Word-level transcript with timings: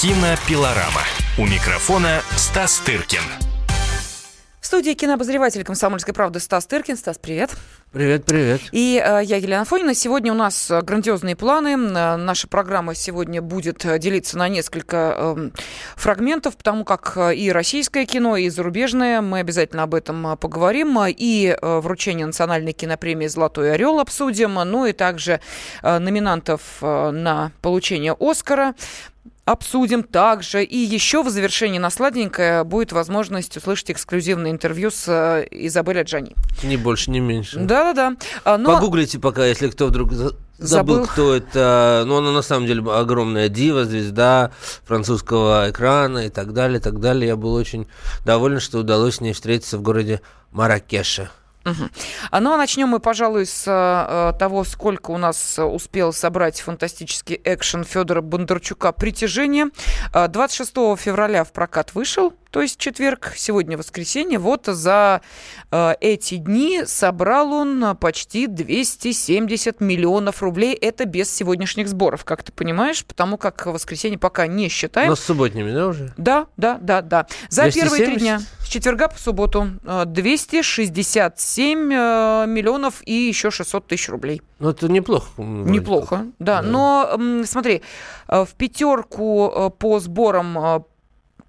Кинопилорама. 0.00 1.02
У 1.38 1.44
микрофона 1.44 2.22
Стас 2.36 2.78
Тыркин. 2.78 3.18
В 4.60 4.66
студии 4.66 4.92
кинообозреватель 4.92 5.64
«Комсомольской 5.64 6.14
правды» 6.14 6.38
Стас 6.38 6.66
Тыркин. 6.66 6.96
Стас, 6.96 7.18
привет. 7.18 7.50
Привет, 7.90 8.24
привет. 8.24 8.60
И 8.70 9.02
э, 9.04 9.22
я 9.24 9.38
Елена 9.38 9.64
Фонина. 9.64 9.94
Сегодня 9.94 10.30
у 10.30 10.36
нас 10.36 10.70
э, 10.70 10.82
грандиозные 10.82 11.34
планы. 11.34 11.70
Э, 11.70 12.16
наша 12.16 12.46
программа 12.46 12.94
сегодня 12.94 13.42
будет 13.42 13.84
э, 13.84 13.98
делиться 13.98 14.38
на 14.38 14.48
несколько 14.48 15.16
э, 15.16 15.50
фрагментов, 15.96 16.56
потому 16.56 16.84
как 16.84 17.16
и 17.34 17.50
российское 17.50 18.04
кино, 18.04 18.36
и 18.36 18.48
зарубежное. 18.50 19.20
Мы 19.20 19.40
обязательно 19.40 19.82
об 19.82 19.94
этом 19.96 20.36
поговорим. 20.36 20.96
И 21.08 21.56
э, 21.60 21.80
вручение 21.80 22.26
национальной 22.26 22.72
кинопремии 22.72 23.26
«Золотой 23.26 23.72
орел» 23.72 23.98
обсудим. 23.98 24.54
Ну 24.54 24.86
и 24.86 24.92
также 24.92 25.40
э, 25.82 25.98
номинантов 25.98 26.60
э, 26.82 27.10
на 27.10 27.50
получение 27.62 28.14
«Оскара» 28.20 28.74
обсудим 29.48 30.02
также. 30.02 30.62
И 30.62 30.76
еще 30.76 31.22
в 31.22 31.30
завершении 31.30 31.78
на 31.78 31.90
сладенькое 31.90 32.64
будет 32.64 32.92
возможность 32.92 33.56
услышать 33.56 33.90
эксклюзивное 33.90 34.50
интервью 34.50 34.90
с 34.90 35.08
э, 35.08 35.46
Изабель 35.50 36.00
Аджани. 36.00 36.34
Ни 36.62 36.76
больше, 36.76 37.10
ни 37.10 37.20
меньше. 37.20 37.58
Да-да-да. 37.58 38.16
А, 38.44 38.58
но... 38.58 38.74
Погуглите 38.74 39.18
пока, 39.18 39.46
если 39.46 39.68
кто 39.68 39.86
вдруг 39.86 40.12
забыл, 40.12 40.36
забыл, 40.58 41.06
кто 41.06 41.34
это. 41.34 42.04
Ну, 42.06 42.18
она 42.18 42.32
на 42.32 42.42
самом 42.42 42.66
деле 42.66 42.82
огромная 42.92 43.48
дива, 43.48 43.84
звезда 43.84 44.52
французского 44.84 45.70
экрана 45.70 46.26
и 46.26 46.28
так 46.28 46.52
далее, 46.52 46.78
и 46.78 46.82
так 46.82 47.00
далее. 47.00 47.28
Я 47.28 47.36
был 47.36 47.54
очень 47.54 47.86
доволен, 48.26 48.60
что 48.60 48.78
удалось 48.78 49.16
с 49.16 49.20
ней 49.20 49.32
встретиться 49.32 49.78
в 49.78 49.82
городе 49.82 50.20
Маракеше. 50.52 51.30
Угу. 51.70 52.40
Ну 52.40 52.52
а 52.52 52.56
начнем 52.56 52.88
мы, 52.88 53.00
пожалуй, 53.00 53.46
с 53.46 53.64
э, 53.66 54.38
того, 54.38 54.64
сколько 54.64 55.10
у 55.10 55.18
нас 55.18 55.58
успел 55.58 56.12
собрать 56.12 56.60
фантастический 56.60 57.40
экшен 57.44 57.84
Федора 57.84 58.20
Бондарчука 58.20 58.92
«Притяжение». 58.92 59.66
26 60.12 60.72
э, 60.76 60.96
февраля 60.98 61.44
в 61.44 61.52
прокат 61.52 61.94
вышел 61.94 62.32
то 62.50 62.62
есть 62.62 62.78
четверг, 62.78 63.34
сегодня 63.36 63.76
воскресенье. 63.76 64.38
Вот 64.38 64.66
за 64.66 65.20
э, 65.70 65.94
эти 66.00 66.36
дни 66.36 66.82
собрал 66.86 67.52
он 67.52 67.96
почти 67.96 68.46
270 68.46 69.80
миллионов 69.80 70.42
рублей. 70.42 70.74
Это 70.74 71.04
без 71.04 71.30
сегодняшних 71.30 71.88
сборов, 71.88 72.24
как 72.24 72.42
ты 72.42 72.52
понимаешь, 72.52 73.04
потому 73.04 73.36
как 73.36 73.66
воскресенье 73.66 74.18
пока 74.18 74.46
не 74.46 74.68
считаем. 74.68 75.10
Но 75.10 75.16
с 75.16 75.20
субботними, 75.20 75.70
да, 75.72 75.88
уже? 75.88 76.14
Да, 76.16 76.46
да, 76.56 76.78
да, 76.80 77.02
да. 77.02 77.26
За 77.50 77.62
270? 77.64 77.82
первые 77.82 78.06
три 78.06 78.16
дня, 78.16 78.40
с 78.60 78.68
четверга 78.68 79.08
по 79.08 79.18
субботу, 79.18 79.68
267 80.06 81.92
э, 81.92 82.46
миллионов 82.46 83.02
и 83.04 83.12
еще 83.12 83.50
600 83.50 83.86
тысяч 83.86 84.08
рублей. 84.08 84.40
Ну, 84.58 84.70
это 84.70 84.88
неплохо. 84.88 85.28
Неплохо, 85.36 86.26
да. 86.38 86.62
да. 86.62 86.68
Но 86.68 87.44
смотри, 87.44 87.82
э, 88.28 88.44
в 88.44 88.54
пятерку 88.54 89.52
э, 89.54 89.70
по 89.70 90.00
сборам 90.00 90.84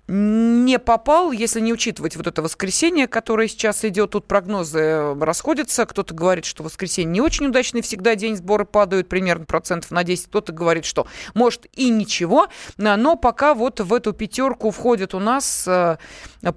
не 0.10 0.80
попал, 0.80 1.32
если 1.32 1.60
не 1.60 1.72
учитывать 1.72 2.16
вот 2.16 2.26
это 2.26 2.42
воскресенье, 2.42 3.08
которое 3.08 3.48
сейчас 3.48 3.86
идет. 3.86 4.12
Тут 4.12 4.26
прогнозы 4.26 5.14
расходятся. 5.20 5.86
Кто-то 5.86 6.16
говорит, 6.16 6.46
что 6.46 6.64
воскресенье 6.64 7.14
не 7.14 7.22
очень 7.22 7.46
удачный 7.46 7.82
всегда 7.82 8.16
день, 8.16 8.36
сборы 8.36 8.66
падают 8.66 9.08
примерно 9.08 9.46
процентов 9.46 9.92
на 9.92 10.04
10. 10.04 10.28
Кто-то 10.28 10.52
говорит, 10.52 10.86
что 10.86 11.06
может 11.36 11.68
и 11.74 11.90
ничего. 11.90 12.48
Но 12.78 13.16
пока 13.16 13.54
вот 13.54 13.80
в 13.80 13.94
эту 13.94 14.14
пятерку 14.14 14.72
входят 14.72 15.14
у 15.14 15.20
нас 15.20 15.68
э, 15.68 15.98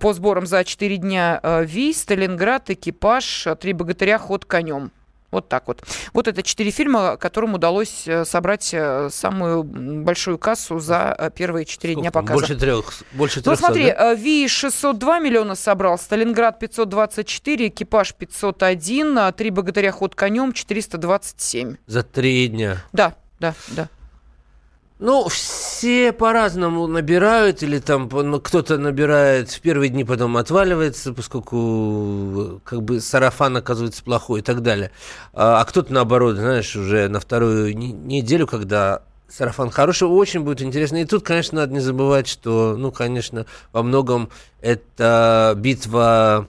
по 0.01 0.13
сборам 0.15 0.47
за 0.47 0.65
4 0.65 0.97
дня 0.97 1.39
э, 1.43 1.65
Ви, 1.67 1.93
Сталинград, 1.93 2.71
Экипаж, 2.71 3.49
Три 3.61 3.75
богатыря, 3.75 4.19
Ход 4.19 4.47
конем. 4.47 4.93
Вот 5.33 5.49
так 5.49 5.67
вот. 5.67 5.83
Вот 6.13 6.29
это 6.29 6.43
четыре 6.43 6.71
фильма, 6.71 7.17
которым 7.17 7.55
удалось 7.55 8.07
э, 8.07 8.27
собрать 8.27 8.71
э, 8.75 9.09
самую 9.11 9.65
большую 9.65 10.37
кассу 10.39 10.79
за 10.79 11.17
э, 11.19 11.31
первые 11.35 11.65
четыре 11.65 11.95
дня 11.95 12.11
показа. 12.11 12.35
Больше 12.35 12.55
трех. 12.55 12.93
Больше 13.13 13.41
трех. 13.41 13.47
Ну 13.47 13.57
смотри, 13.57 13.87
да? 13.91 14.15
Ви 14.15 14.47
602 14.47 15.21
миллиона 15.21 15.55
собрал, 15.55 15.99
Сталинград 15.99 16.59
524, 16.59 17.69
Экипаж 17.69 18.13
501, 18.13 19.33
Три 19.33 19.51
богатыря 19.51 19.91
ход 19.91 20.15
конем 20.15 20.53
427. 20.53 21.77
За 21.87 22.03
три 22.03 22.49
дня. 22.49 22.85
Да, 22.93 23.15
да, 23.41 23.55
да. 23.69 23.89
Ну, 25.05 25.27
все 25.29 26.13
по-разному 26.13 26.87
набирают, 26.87 27.65
или 27.65 27.81
там 27.81 28.09
ну, 28.09 28.41
кто-то 28.41 28.79
набирает 28.79 29.51
в 29.51 29.61
первые 29.61 29.89
дни, 29.89 30.05
потом 30.05 30.37
отваливается, 30.37 31.13
поскольку 31.13 32.61
как 32.63 32.85
бы 32.85 33.01
сарафан 33.01 33.57
оказывается 33.57 34.05
плохой 34.05 34.41
и 34.41 34.43
так 34.45 34.63
далее. 34.63 34.93
А, 35.33 35.61
а 35.61 35.65
кто-то, 35.65 35.93
наоборот, 35.93 36.37
знаешь, 36.37 36.77
уже 36.77 37.09
на 37.09 37.19
вторую 37.19 37.77
неделю, 37.77 38.47
когда 38.47 39.03
сарафан 39.29 39.71
хороший, 39.71 40.07
очень 40.07 40.43
будет 40.43 40.63
интересно. 40.63 40.99
И 40.99 41.05
тут, 41.05 41.25
конечно, 41.25 41.63
надо 41.63 41.73
не 41.73 41.81
забывать, 41.81 42.29
что, 42.29 42.77
ну, 42.79 42.93
конечно, 42.93 43.47
во 43.73 43.83
многом 43.83 44.29
это 44.61 45.55
битва 45.57 46.47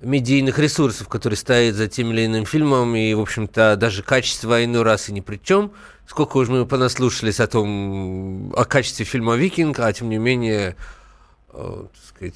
медийных 0.00 0.58
ресурсов, 0.58 1.08
которые 1.08 1.36
стоят 1.36 1.74
за 1.74 1.88
тем 1.88 2.12
или 2.12 2.26
иным 2.26 2.46
фильмом, 2.46 2.94
и, 2.96 3.14
в 3.14 3.20
общем-то, 3.20 3.76
даже 3.76 4.02
качество 4.02 4.64
иной 4.64 4.82
раз 4.82 5.08
и 5.08 5.12
ни 5.12 5.20
при 5.20 5.36
чем– 5.36 5.72
сколько 6.06 6.36
уж 6.38 6.48
мы 6.48 6.66
понаслушались 6.66 7.40
о 7.40 7.46
том, 7.46 8.52
о 8.56 8.64
качестве 8.64 9.04
фильма 9.04 9.36
«Викинг», 9.36 9.78
а 9.80 9.92
тем 9.92 10.08
не 10.08 10.18
менее, 10.18 10.76
э, 11.52 11.84
так 11.92 12.04
сказать, 12.08 12.34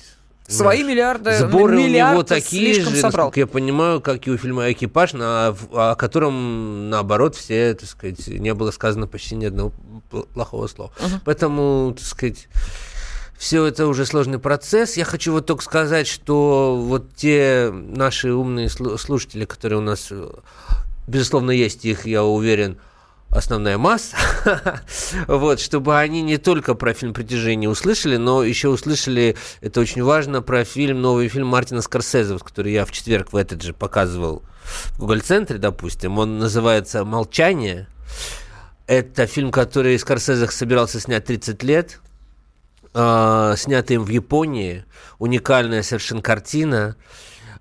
Свои 0.48 0.82
миллиарды, 0.82 1.38
Сборы 1.38 1.76
миллиард 1.76 2.10
у 2.10 2.14
него 2.14 2.22
такие 2.24 2.74
же, 2.74 2.84
собрал. 2.96 3.26
насколько 3.26 3.38
я 3.38 3.46
понимаю, 3.46 4.00
как 4.00 4.26
и 4.26 4.32
у 4.32 4.36
фильма 4.36 4.72
«Экипаж», 4.72 5.12
на, 5.12 5.54
о 5.72 5.94
котором, 5.94 6.90
наоборот, 6.90 7.36
все, 7.36 7.72
так 7.74 7.88
сказать, 7.88 8.26
не 8.26 8.52
было 8.52 8.72
сказано 8.72 9.06
почти 9.06 9.36
ни 9.36 9.44
одного 9.44 9.72
плохого 10.34 10.66
слова. 10.66 10.92
Uh-huh. 10.98 11.20
Поэтому, 11.24 11.94
так 11.96 12.04
сказать, 12.04 12.48
все 13.40 13.64
это 13.64 13.86
уже 13.86 14.04
сложный 14.04 14.38
процесс. 14.38 14.98
Я 14.98 15.06
хочу 15.06 15.32
вот 15.32 15.46
только 15.46 15.64
сказать, 15.64 16.06
что 16.06 16.76
вот 16.76 17.14
те 17.16 17.70
наши 17.72 18.34
умные 18.34 18.68
слушатели, 18.68 19.46
которые 19.46 19.78
у 19.78 19.82
нас, 19.82 20.12
безусловно, 21.06 21.50
есть 21.50 21.86
их, 21.86 22.04
я 22.04 22.22
уверен, 22.22 22.76
основная 23.30 23.78
масса, 23.78 24.14
вот, 25.26 25.58
чтобы 25.58 25.98
они 25.98 26.20
не 26.20 26.36
только 26.36 26.74
про 26.74 26.92
фильм 26.92 27.14
«Притяжение» 27.14 27.70
услышали, 27.70 28.18
но 28.18 28.44
еще 28.44 28.68
услышали, 28.68 29.36
это 29.62 29.80
очень 29.80 30.02
важно, 30.02 30.42
про 30.42 30.64
фильм, 30.64 31.00
новый 31.00 31.28
фильм 31.28 31.46
Мартина 31.46 31.80
Скорсезе, 31.80 32.36
который 32.38 32.74
я 32.74 32.84
в 32.84 32.92
четверг 32.92 33.32
в 33.32 33.36
этот 33.36 33.62
же 33.62 33.72
показывал 33.72 34.42
в 34.64 34.98
Google-центре, 34.98 35.56
допустим. 35.56 36.18
Он 36.18 36.38
называется 36.38 37.06
«Молчание». 37.06 37.88
Это 38.86 39.26
фильм, 39.26 39.50
который 39.50 39.98
Скорсезе 39.98 40.46
собирался 40.48 41.00
снять 41.00 41.24
30 41.24 41.62
лет, 41.62 42.00
э, 42.94 43.54
снятый 43.56 43.96
им 43.96 44.04
в 44.04 44.08
Японии. 44.08 44.84
Уникальная 45.18 45.82
совершенно 45.82 46.22
картина. 46.22 46.96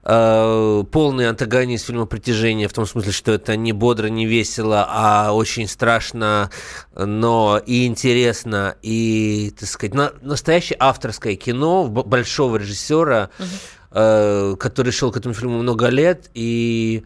Э, 0.03 0.84
полный 0.91 1.28
антагонист 1.28 1.85
фильма 1.85 2.06
«Притяжение» 2.06 2.67
в 2.67 2.73
том 2.73 2.85
смысле, 2.85 3.12
что 3.12 3.34
это 3.34 3.57
не 3.57 3.73
бодро, 3.73 4.07
не 4.07 4.25
весело, 4.25 4.88
а 4.89 5.34
очень 5.34 5.68
страшно, 5.68 6.50
но 6.95 7.62
и 7.66 7.85
интересно, 7.85 8.75
и, 8.81 9.53
так 9.59 9.68
сказать, 9.68 9.94
на, 9.94 10.13
настоящее 10.22 10.78
авторское 10.79 11.35
кино 11.35 11.88
большого 11.88 12.56
режиссера, 12.56 13.29
угу. 13.38 13.47
э, 13.91 14.56
который 14.57 14.94
шел 14.94 15.12
к 15.12 15.18
этому 15.18 15.35
фильму 15.35 15.59
много 15.59 15.89
лет, 15.89 16.31
и 16.34 17.03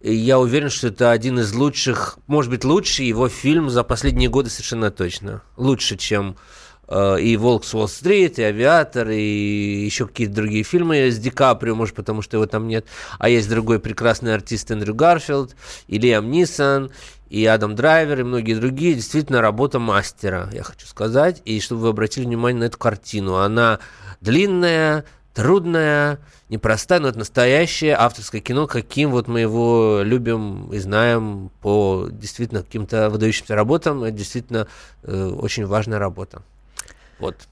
я 0.00 0.38
уверен, 0.38 0.70
что 0.70 0.88
это 0.88 1.10
один 1.10 1.40
из 1.40 1.52
лучших, 1.52 2.18
может 2.28 2.52
быть, 2.52 2.64
лучший 2.64 3.06
его 3.06 3.28
фильм 3.28 3.68
за 3.68 3.82
последние 3.82 4.28
годы 4.28 4.48
совершенно 4.48 4.92
точно. 4.92 5.42
Лучше, 5.56 5.96
чем 5.96 6.36
и 6.90 7.36
«Волк 7.36 7.64
с 7.64 7.74
Уолл-стрит», 7.74 8.38
и 8.38 8.42
«Авиатор», 8.42 9.10
и 9.10 9.84
еще 9.84 10.06
какие-то 10.06 10.34
другие 10.34 10.64
фильмы 10.64 11.10
с 11.10 11.18
Ди 11.18 11.30
Каприо, 11.30 11.74
может, 11.74 11.94
потому 11.94 12.22
что 12.22 12.36
его 12.38 12.46
там 12.46 12.66
нет. 12.66 12.86
А 13.18 13.28
есть 13.28 13.48
другой 13.48 13.78
прекрасный 13.78 14.34
артист 14.34 14.70
Эндрю 14.70 14.94
Гарфилд, 14.94 15.54
и 15.86 15.98
Лиам 15.98 16.30
Нисон, 16.30 16.90
и 17.28 17.44
Адам 17.44 17.74
Драйвер, 17.74 18.20
и 18.20 18.22
многие 18.22 18.54
другие. 18.54 18.94
Действительно, 18.94 19.40
работа 19.40 19.78
мастера, 19.78 20.48
я 20.52 20.62
хочу 20.62 20.86
сказать. 20.86 21.42
И 21.44 21.60
чтобы 21.60 21.82
вы 21.82 21.88
обратили 21.88 22.24
внимание 22.24 22.60
на 22.60 22.64
эту 22.64 22.78
картину. 22.78 23.36
Она 23.36 23.80
длинная, 24.20 25.04
трудная, 25.34 26.20
непростая, 26.48 27.00
но 27.00 27.08
это 27.08 27.18
настоящее 27.18 27.94
авторское 27.94 28.40
кино, 28.40 28.66
каким 28.66 29.10
вот 29.10 29.28
мы 29.28 29.40
его 29.40 30.00
любим 30.02 30.72
и 30.72 30.78
знаем 30.78 31.50
по 31.60 32.08
действительно 32.10 32.62
каким-то 32.62 33.10
выдающимся 33.10 33.54
работам. 33.54 34.02
Это 34.04 34.16
действительно 34.16 34.66
э, 35.02 35.26
очень 35.26 35.66
важная 35.66 35.98
работа. 35.98 36.42
Вот. 37.18 37.48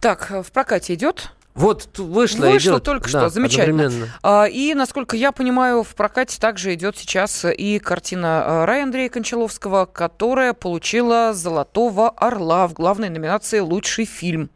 Так, 0.00 0.30
в 0.30 0.50
прокате 0.52 0.94
идет? 0.94 1.30
Вот 1.54 1.98
вышло, 1.98 2.46
Вышло 2.46 2.72
идет. 2.72 2.82
только 2.82 3.12
да, 3.12 3.20
что, 3.20 3.28
замечательно. 3.28 4.08
А, 4.24 4.46
и, 4.46 4.74
насколько 4.74 5.16
я 5.16 5.30
понимаю, 5.30 5.84
в 5.84 5.94
прокате 5.94 6.40
также 6.40 6.74
идет 6.74 6.98
сейчас 6.98 7.44
и 7.44 7.78
картина 7.78 8.42
а, 8.44 8.66
Рая 8.66 8.82
Андрея 8.82 9.08
Кончаловского, 9.08 9.86
которая 9.86 10.52
получила 10.52 11.32
«Золотого 11.32 12.10
орла» 12.10 12.66
в 12.66 12.72
главной 12.72 13.08
номинации 13.08 13.60
«Лучший 13.60 14.04
фильм». 14.04 14.50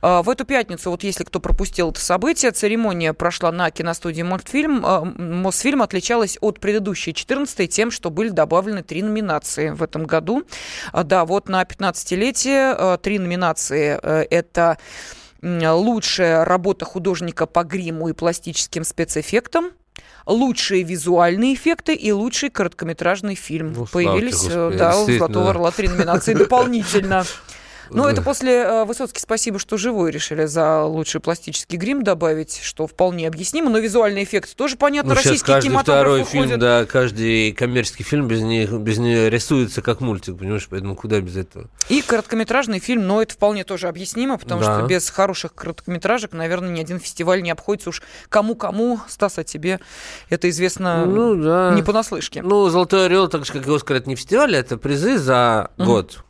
А, 0.00 0.22
в 0.22 0.30
эту 0.30 0.46
пятницу, 0.46 0.90
вот 0.90 1.04
если 1.04 1.24
кто 1.24 1.40
пропустил 1.40 1.90
это 1.90 2.00
событие, 2.00 2.52
церемония 2.52 3.12
прошла 3.12 3.52
на 3.52 3.70
киностудии 3.70 4.22
«Мультфильм». 4.22 4.80
Мосфильм 5.42 5.82
отличалась 5.82 6.38
от 6.40 6.58
предыдущей 6.58 7.12
14 7.12 7.70
тем, 7.70 7.90
что 7.90 8.08
были 8.08 8.30
добавлены 8.30 8.82
три 8.82 9.02
номинации 9.02 9.70
в 9.70 9.82
этом 9.82 10.06
году. 10.06 10.44
Да, 10.94 11.26
вот 11.26 11.50
на 11.50 11.62
15-летие 11.64 12.96
три 12.96 13.18
номинации. 13.18 14.00
Э, 14.02 14.24
это 14.30 14.78
лучшая 15.42 16.44
работа 16.44 16.84
художника 16.84 17.46
по 17.46 17.64
гриму 17.64 18.08
и 18.08 18.12
пластическим 18.12 18.84
спецэффектам, 18.84 19.70
лучшие 20.26 20.82
визуальные 20.82 21.54
эффекты 21.54 21.94
и 21.94 22.12
лучший 22.12 22.50
короткометражный 22.50 23.34
фильм. 23.34 23.72
Ну, 23.72 23.86
Появились, 23.86 24.46
э, 24.48 24.72
да, 24.76 24.98
у 24.98 25.06
«Золотого 25.06 25.50
орла» 25.50 25.70
три 25.70 25.88
номинации 25.88 26.34
дополнительно. 26.34 27.24
Ну, 27.90 28.06
это 28.06 28.22
после 28.22 28.52
э, 28.62 28.84
Высоцкий 28.84 29.20
спасибо, 29.20 29.58
что 29.58 29.76
живой 29.76 30.10
решили 30.10 30.44
за 30.44 30.84
лучший 30.84 31.20
пластический 31.20 31.78
грим 31.78 32.02
добавить, 32.02 32.60
что 32.62 32.86
вполне 32.86 33.26
объяснимо. 33.26 33.70
Но 33.70 33.78
визуальный 33.78 34.24
эффект 34.24 34.56
тоже 34.56 34.76
понятно. 34.76 35.10
Ну, 35.10 35.16
Российский 35.16 35.46
каждый 35.46 35.76
второй 35.76 36.24
фильм, 36.24 36.58
да, 36.58 36.84
каждый 36.86 37.52
коммерческий 37.52 38.04
фильм 38.04 38.28
без 38.28 38.40
них, 38.42 38.72
без 38.72 38.98
нее 38.98 39.30
рисуется 39.30 39.82
как 39.82 40.00
мультик, 40.00 40.38
понимаешь, 40.38 40.66
поэтому 40.68 40.96
куда 40.96 41.20
без 41.20 41.36
этого? 41.36 41.68
И 41.88 42.02
короткометражный 42.02 42.78
фильм, 42.78 43.06
но 43.06 43.22
это 43.22 43.34
вполне 43.34 43.64
тоже 43.64 43.88
объяснимо, 43.88 44.38
потому 44.38 44.62
да. 44.62 44.78
что 44.78 44.86
без 44.86 45.08
хороших 45.10 45.54
короткометражек, 45.54 46.32
наверное, 46.32 46.70
ни 46.70 46.80
один 46.80 47.00
фестиваль 47.00 47.42
не 47.42 47.50
обходится 47.50 47.90
уж 47.90 48.02
кому-кому. 48.28 49.00
Стас, 49.08 49.38
а 49.38 49.44
тебе 49.44 49.80
это 50.28 50.48
известно 50.50 51.04
ну, 51.06 51.34
да. 51.34 51.72
не 51.74 51.82
понаслышке. 51.82 52.42
Ну, 52.42 52.68
«Золотой 52.68 53.06
орел», 53.06 53.28
так 53.28 53.44
же, 53.44 53.52
как 53.52 53.66
и 53.66 53.74
«Оскар», 53.74 53.96
это 53.96 54.08
не 54.08 54.16
фестиваль, 54.16 54.54
это 54.54 54.76
призы 54.76 55.18
за 55.18 55.70
угу. 55.76 55.86
год 55.86 56.24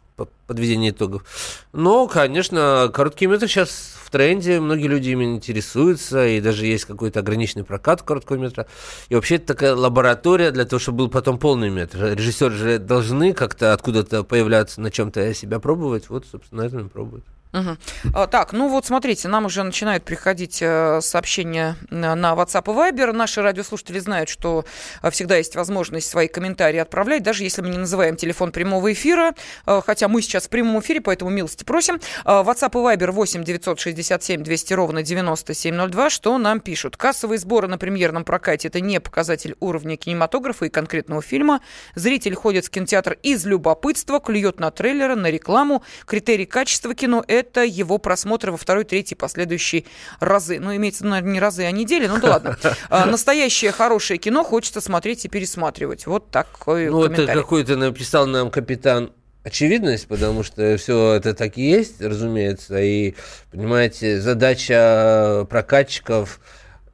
подведение 0.46 0.90
итогов. 0.90 1.25
Но, 1.72 2.06
конечно, 2.08 2.90
короткие 2.93 3.31
метры 3.31 3.49
сейчас 3.49 3.94
в 4.05 4.11
тренде, 4.11 4.61
многие 4.61 4.88
люди 4.88 5.11
ими 5.11 5.25
интересуются, 5.25 6.26
и 6.26 6.40
даже 6.40 6.67
есть 6.67 6.84
какой-то 6.84 7.20
ограниченный 7.20 7.64
прокат 7.64 8.02
короткого 8.02 8.37
метра. 8.37 8.67
И 9.08 9.14
вообще 9.14 9.37
это 9.37 9.46
такая 9.46 9.75
лаборатория 9.75 10.50
для 10.50 10.64
того, 10.64 10.81
чтобы 10.81 10.99
был 10.99 11.08
потом 11.08 11.38
полный 11.38 11.70
метр. 11.70 12.14
Режиссеры 12.14 12.55
же 12.55 12.78
должны 12.78 13.32
как-то 13.32 13.72
откуда-то 13.72 14.25
появляться, 14.25 14.81
на 14.81 14.90
чем-то 14.90 15.32
себя 15.34 15.61
пробовать. 15.61 16.08
Вот, 16.08 16.26
собственно, 16.26 16.62
на 16.62 16.67
этом 16.67 16.87
и 16.87 16.88
пробуют. 16.88 17.25
Угу. 17.52 18.26
Так, 18.29 18.52
ну 18.52 18.69
вот 18.69 18.87
смотрите, 18.87 19.26
нам 19.26 19.47
уже 19.47 19.64
начинают 19.64 20.05
приходить 20.05 20.58
э, 20.61 21.00
сообщения 21.02 21.76
на 21.91 22.35
WhatsApp 22.35 22.62
и 22.67 22.94
Viber. 22.94 23.12
Наши 23.12 23.43
радиослушатели 23.43 23.99
знают, 23.99 24.29
что 24.29 24.64
э, 25.02 25.11
всегда 25.11 25.37
есть 25.37 25.56
возможность 25.56 26.08
свои 26.08 26.29
комментарии 26.29 26.79
отправлять, 26.79 27.25
даже 27.25 27.43
если 27.43 27.62
мы 27.62 27.69
не 27.70 27.79
называем 27.79 28.14
телефон 28.14 28.52
прямого 28.52 28.93
эфира, 28.93 29.35
э, 29.67 29.81
хотя 29.85 30.06
мы 30.06 30.23
сейчас 30.23 30.47
в 30.47 30.49
прямом 30.49 30.81
эфире, 30.81 31.00
поэтому 31.00 31.31
милости 31.31 31.64
просим. 31.64 32.00
WhatsApp 32.25 32.70
и 32.70 32.97
Viber 32.97 33.11
8 33.11 33.43
967 33.43 34.43
200 34.44 34.73
ровно 34.75 35.03
9702. 35.03 36.11
Что 36.11 36.38
нам 36.38 36.61
пишут? 36.61 36.96
Кассовые 36.96 37.38
сборы 37.38 37.67
на 37.67 37.79
премьерном 37.79 38.25
прокате– 38.25 38.69
это 38.69 38.81
не 38.81 39.00
показатель 39.00 39.56
уровня 39.58 39.96
кинематографа 39.96 40.67
и 40.67 40.69
конкретного 40.69 41.20
фильма. 41.20 41.61
Зритель 41.96 42.37
ходит 42.37 42.67
в 42.67 42.70
кинотеатр 42.70 43.19
из 43.25 43.44
любопытства, 43.44 44.20
клюет 44.20 44.61
на 44.61 44.70
трейлеры, 44.70 45.17
на 45.17 45.31
рекламу. 45.31 45.82
Критерий 46.06 46.46
качества 46.46 46.94
кино– 46.94 47.25
это 47.41 47.65
его 47.65 47.99
просмотр 47.99 48.51
во 48.51 48.57
второй, 48.57 48.85
третий, 48.85 49.15
последующие 49.15 49.85
разы. 50.21 50.61
Ну, 50.61 50.75
имеется, 50.77 51.05
наверное, 51.05 51.33
не 51.33 51.41
разы, 51.41 51.65
а 51.65 51.71
недели, 51.71 52.07
ну 52.07 52.21
да 52.21 52.31
ладно. 52.31 52.57
А, 52.89 53.07
настоящее 53.07 53.73
хорошее 53.73 54.19
кино 54.19 54.45
хочется 54.45 54.81
смотреть 54.81 55.25
и 55.25 55.29
пересматривать. 55.29 56.07
Вот 56.07 56.31
такой 56.31 56.89
Ну, 56.89 57.05
это 57.05 57.27
какой-то 57.27 57.77
написал 57.77 58.27
нам 58.27 58.51
капитан 58.51 59.13
очевидность, 59.43 60.07
потому 60.07 60.43
что 60.43 60.77
все 60.77 61.15
это 61.15 61.35
так 61.35 61.57
и 61.57 61.63
есть, 61.63 62.01
разумеется. 62.01 62.81
И, 62.81 63.15
понимаете, 63.51 64.21
задача 64.21 65.47
прокатчиков 65.49 66.41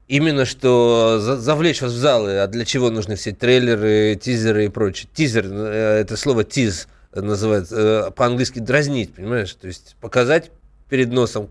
именно 0.08 0.44
что 0.44 1.18
завлечь 1.18 1.82
вас 1.82 1.92
в 1.92 1.96
залы. 1.96 2.38
А 2.38 2.46
для 2.46 2.64
чего 2.64 2.90
нужны 2.90 3.16
все 3.16 3.32
трейлеры, 3.32 4.18
тизеры 4.20 4.66
и 4.66 4.68
прочее? 4.68 5.08
Тизер, 5.12 5.46
э, 5.46 6.00
это 6.00 6.16
слово 6.16 6.44
тиз 6.44 6.88
называется, 7.22 8.08
э, 8.08 8.10
по-английски 8.12 8.58
дразнить, 8.58 9.14
понимаешь? 9.14 9.52
То 9.54 9.66
есть 9.66 9.96
показать 10.00 10.50
перед 10.88 11.10
носом 11.12 11.48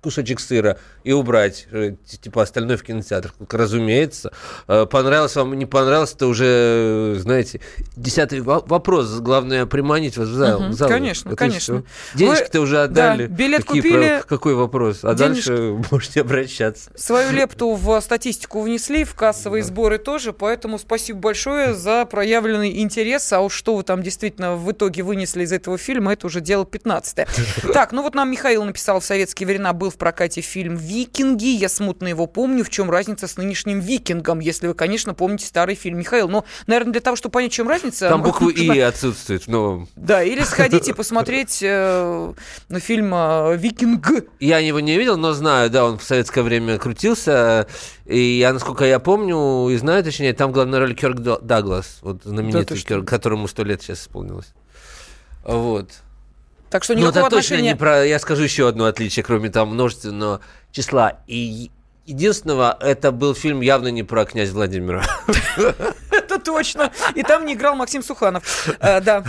кусочек 0.00 0.40
сыра 0.40 0.78
и 1.04 1.12
убрать, 1.12 1.66
э, 1.70 1.94
типа 2.22 2.42
остальное 2.42 2.76
в 2.76 2.82
кинотеатрах. 2.82 3.34
Разумеется. 3.50 4.32
Э, 4.66 4.86
понравилось 4.86 5.36
вам, 5.36 5.54
не 5.54 5.66
понравилось, 5.66 6.12
это 6.14 6.26
уже, 6.26 7.16
знаете, 7.18 7.60
десятый 7.96 8.40
вопрос. 8.40 9.20
Главное, 9.20 9.66
приманить 9.66 10.16
вас 10.16 10.28
в 10.28 10.34
зал. 10.34 10.62
Угу, 10.62 10.72
зал. 10.72 10.88
Конечно, 10.88 11.28
это 11.28 11.36
конечно. 11.36 11.84
Денежки-то 12.14 12.60
уже 12.60 12.82
отдали. 12.82 13.26
Да, 13.26 13.34
билет 13.34 13.64
Какие, 13.64 13.82
купили. 13.82 14.18
Про, 14.20 14.28
какой 14.28 14.54
вопрос? 14.54 15.00
А 15.02 15.14
денежки... 15.14 15.48
дальше 15.48 15.82
можете 15.90 16.20
обращаться. 16.22 16.90
Свою 16.96 17.32
лепту 17.32 17.74
в 17.74 18.00
статистику 18.00 18.62
внесли, 18.62 19.04
в 19.04 19.14
кассовые 19.14 19.62
да. 19.62 19.68
сборы 19.68 19.98
тоже, 19.98 20.32
поэтому 20.32 20.78
спасибо 20.78 21.18
большое 21.18 21.74
за 21.74 22.06
проявленный 22.06 22.80
интерес. 22.80 23.32
А 23.32 23.40
уж 23.40 23.54
что 23.54 23.76
вы 23.76 23.82
там 23.82 24.02
действительно 24.02 24.56
в 24.56 24.72
итоге 24.72 25.02
вынесли 25.02 25.44
из 25.44 25.52
этого 25.52 25.76
фильма, 25.76 26.14
это 26.14 26.26
уже 26.26 26.40
дело 26.40 26.64
15 26.64 27.26
Так, 27.74 27.92
ну 27.92 28.02
вот 28.02 28.14
нам 28.14 28.30
Михаил 28.30 28.64
написал 28.64 29.00
в 29.00 29.04
советские 29.04 29.46
времена 29.46 29.72
был 29.72 29.89
в 29.90 29.96
прокате 29.96 30.40
фильм 30.40 30.76
«Викинги». 30.76 31.46
Я 31.46 31.68
смутно 31.68 32.08
его 32.08 32.26
помню. 32.26 32.64
В 32.64 32.70
чем 32.70 32.90
разница 32.90 33.26
с 33.26 33.36
нынешним 33.36 33.80
«Викингом», 33.80 34.40
если 34.40 34.66
вы, 34.66 34.74
конечно, 34.74 35.14
помните 35.14 35.46
старый 35.46 35.74
фильм. 35.74 35.98
Михаил, 35.98 36.28
но, 36.28 36.44
наверное, 36.66 36.92
для 36.92 37.00
того, 37.00 37.16
чтобы 37.16 37.32
понять, 37.32 37.52
в 37.52 37.54
чем 37.54 37.68
разница... 37.68 38.08
Там 38.08 38.22
буквы 38.24 38.52
«и» 38.52 38.78
отсутствует 38.80 39.46
новом. 39.48 39.88
Да, 39.96 40.22
или 40.22 40.42
сходите 40.42 40.94
посмотреть 41.00 41.60
э, 41.62 42.32
фильм 42.76 43.12
э, 43.14 43.56
«Викинг». 43.56 44.08
Я 44.38 44.58
его 44.58 44.80
не 44.80 44.96
видел, 44.96 45.16
но 45.16 45.32
знаю, 45.32 45.70
да, 45.70 45.84
он 45.84 45.98
в 45.98 46.02
советское 46.02 46.42
время 46.42 46.78
крутился. 46.78 47.66
И 48.06 48.38
я, 48.38 48.52
насколько 48.52 48.84
я 48.84 48.98
помню 48.98 49.68
и 49.68 49.76
знаю, 49.76 50.02
точнее, 50.02 50.32
там 50.32 50.52
главная 50.52 50.80
роль 50.80 50.94
Кёрк 50.94 51.20
Даглас, 51.20 51.98
вот 52.02 52.22
знаменитый 52.24 52.76
да, 52.76 52.82
Кёрк, 52.84 53.08
которому 53.08 53.46
сто 53.48 53.62
лет 53.62 53.82
сейчас 53.82 54.02
исполнилось. 54.02 54.52
Вот. 55.44 55.90
Так 56.70 56.84
что 56.84 56.94
никакого 56.94 57.12
Но 57.12 57.18
это 57.18 57.26
отношения... 57.26 57.60
точно 57.60 57.72
не 57.72 57.76
про... 57.76 58.06
Я 58.06 58.18
скажу 58.18 58.44
еще 58.44 58.68
одно 58.68 58.86
отличие, 58.86 59.24
кроме 59.24 59.50
там 59.50 59.70
множественного 59.70 60.40
числа. 60.72 61.18
И 61.26 61.70
единственного, 62.06 62.76
это 62.80 63.12
был 63.12 63.34
фильм 63.34 63.60
явно 63.60 63.88
не 63.88 64.02
про 64.02 64.24
князя 64.24 64.52
Владимира. 64.52 65.04
Это 66.10 66.38
точно. 66.38 66.92
И 67.14 67.22
там 67.22 67.44
не 67.46 67.54
играл 67.54 67.74
Максим 67.74 68.02
Суханов. 68.02 68.68
А, 68.80 69.00
да. 69.00 69.24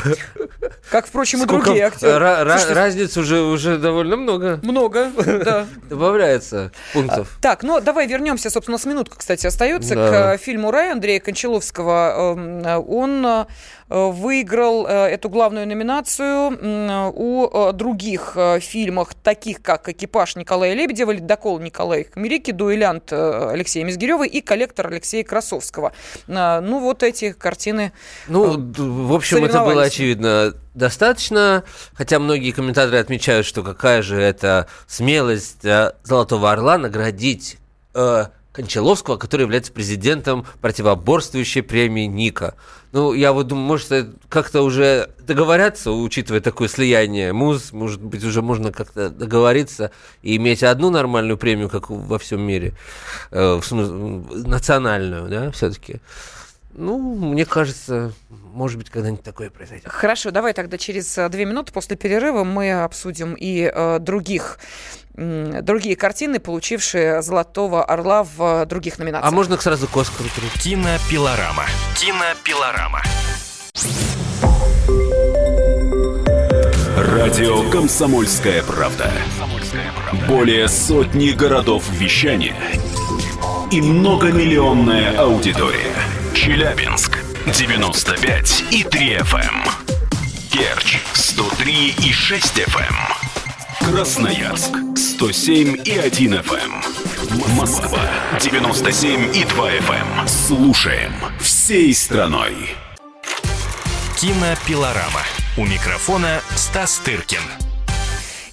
Как, 0.90 1.08
впрочем, 1.08 1.44
и 1.44 1.46
другие 1.46 1.86
актеры. 1.86 2.20
Разниц 2.20 3.18
уже, 3.18 3.42
уже 3.42 3.78
довольно 3.78 4.18
много. 4.18 4.60
Много, 4.64 5.12
да. 5.16 5.68
Добавляется 5.90 6.72
пунктов. 6.94 7.36
А, 7.38 7.42
так, 7.42 7.64
ну 7.64 7.80
давай 7.80 8.08
вернемся, 8.08 8.50
собственно, 8.50 8.78
с 8.78 8.86
минутку, 8.86 9.16
кстати, 9.18 9.48
остается 9.48 9.96
к 9.96 10.38
фильму 10.38 10.72
«Рай» 10.72 10.92
Андрея 10.92 11.20
Кончаловского. 11.20 12.36
Эм, 12.36 12.86
он 12.88 13.26
Э, 13.26 13.46
выиграл 13.92 14.88
э, 14.88 15.10
эту 15.10 15.30
главную 15.30 15.68
номинацию 15.68 17.12
у 17.14 17.48
э, 17.48 17.74
других 17.74 18.38
фильмах, 18.60 19.14
таких 19.14 19.62
как 19.62 19.90
«Экипаж» 19.90 20.36
Николая 20.38 20.74
Лебедева, 20.74 21.12
«Ледокол» 21.12 21.60
Николая 21.60 22.06
Хмерики, 22.12 22.52
«Дуэлянт» 22.52 23.12
Алексея 23.12 23.84
Мизгирева 23.84 24.26
и 24.26 24.40
«Коллектор» 24.42 24.88
Алексея 24.88 25.24
Красовского. 25.24 25.92
Ну, 26.28 26.80
вот 26.80 27.04
эти 27.04 27.34
картины 27.34 27.92
Ну, 28.28 28.58
в 28.78 29.14
общем, 29.14 29.44
это 29.44 29.64
было 29.64 29.84
очевидно 29.84 30.54
достаточно, 30.74 31.64
хотя 31.94 32.20
многие 32.20 32.52
комментаторы 32.52 32.98
отмечают, 32.98 33.46
что 33.46 33.62
какая 33.62 34.02
же 34.02 34.22
это 34.22 34.68
смелость 34.88 35.66
«Золотого 36.04 36.52
орла» 36.52 36.78
наградить 36.78 37.58
Кончаловского, 38.52 39.18
который 39.18 39.44
является 39.44 39.72
президентом 39.72 40.46
противоборствующей 40.60 41.64
премии 41.64 42.06
Ника. 42.06 42.56
Ну, 42.92 43.14
я 43.14 43.32
вот 43.32 43.48
думаю, 43.48 43.66
может, 43.66 44.16
как-то 44.28 44.64
уже 44.64 45.10
договорятся, 45.20 45.92
учитывая 45.92 46.42
такое 46.42 46.68
слияние 46.68 47.32
муз, 47.32 47.72
может 47.72 48.02
быть, 48.02 48.24
уже 48.26 48.42
можно 48.42 48.74
как-то 48.74 49.10
договориться 49.10 49.92
и 50.22 50.36
иметь 50.36 50.64
одну 50.64 50.90
нормальную 50.90 51.38
премию, 51.38 51.70
как 51.70 51.90
во 51.90 52.20
всем 52.20 52.42
мире, 52.42 52.74
э, 53.32 53.56
в 53.56 53.64
смысле, 53.64 53.94
национальную, 54.46 55.30
да, 55.30 55.52
все-таки. 55.52 56.02
Ну, 56.74 56.98
мне 57.00 57.46
кажется, 57.46 58.14
может 58.30 58.78
быть, 58.78 58.90
когда-нибудь 58.90 59.24
такое 59.24 59.50
произойдет. 59.50 59.88
Хорошо, 59.90 60.32
давай 60.32 60.54
тогда 60.54 60.78
через 60.78 61.18
э, 61.18 61.28
две 61.30 61.46
минуты 61.46 61.74
после 61.74 61.98
перерыва 61.98 62.44
мы 62.44 62.72
обсудим 62.72 63.36
и 63.36 63.70
э, 63.74 64.00
других 64.00 64.58
другие 65.16 65.96
картины, 65.96 66.40
получившие 66.40 67.22
«Золотого 67.22 67.84
орла» 67.84 68.24
в 68.24 68.66
других 68.66 69.00
номинациях. 69.00 69.32
А 69.32 69.36
можно 69.36 69.58
сразу 69.58 69.88
к 69.88 69.98
Оскару? 69.98 70.30
Кинопилорама. 70.60 71.66
Кинопилорама. 71.96 73.02
Радио 76.98 77.70
«Комсомольская 77.70 78.64
правда». 78.64 79.12
Более 80.28 80.68
сотни 80.68 81.32
городов 81.32 81.84
вещания 81.92 82.56
и 83.72 83.82
многомиллионная 83.82 85.18
аудитория. 85.18 85.96
Челябинск 86.34 87.20
95 87.46 88.66
и 88.72 88.84
3 88.84 89.16
FM. 89.18 89.70
Керчь 90.52 91.00
103 91.14 91.96
и 92.04 92.12
6 92.12 92.60
FM. 92.60 92.96
Красноярск 93.80 94.91
107 95.22 95.84
и 95.86 96.00
1 96.00 96.34
FM. 96.34 97.56
Москва 97.56 98.00
97 98.40 99.36
и 99.36 99.46
2 99.46 99.72
FM. 99.74 100.28
Слушаем 100.28 101.14
всей 101.40 101.94
страной. 101.94 102.56
Кинопилорама. 104.20 105.22
У 105.60 105.66
микрофона 105.68 106.42
Стас 106.56 106.98
Тыркин. 107.06 107.38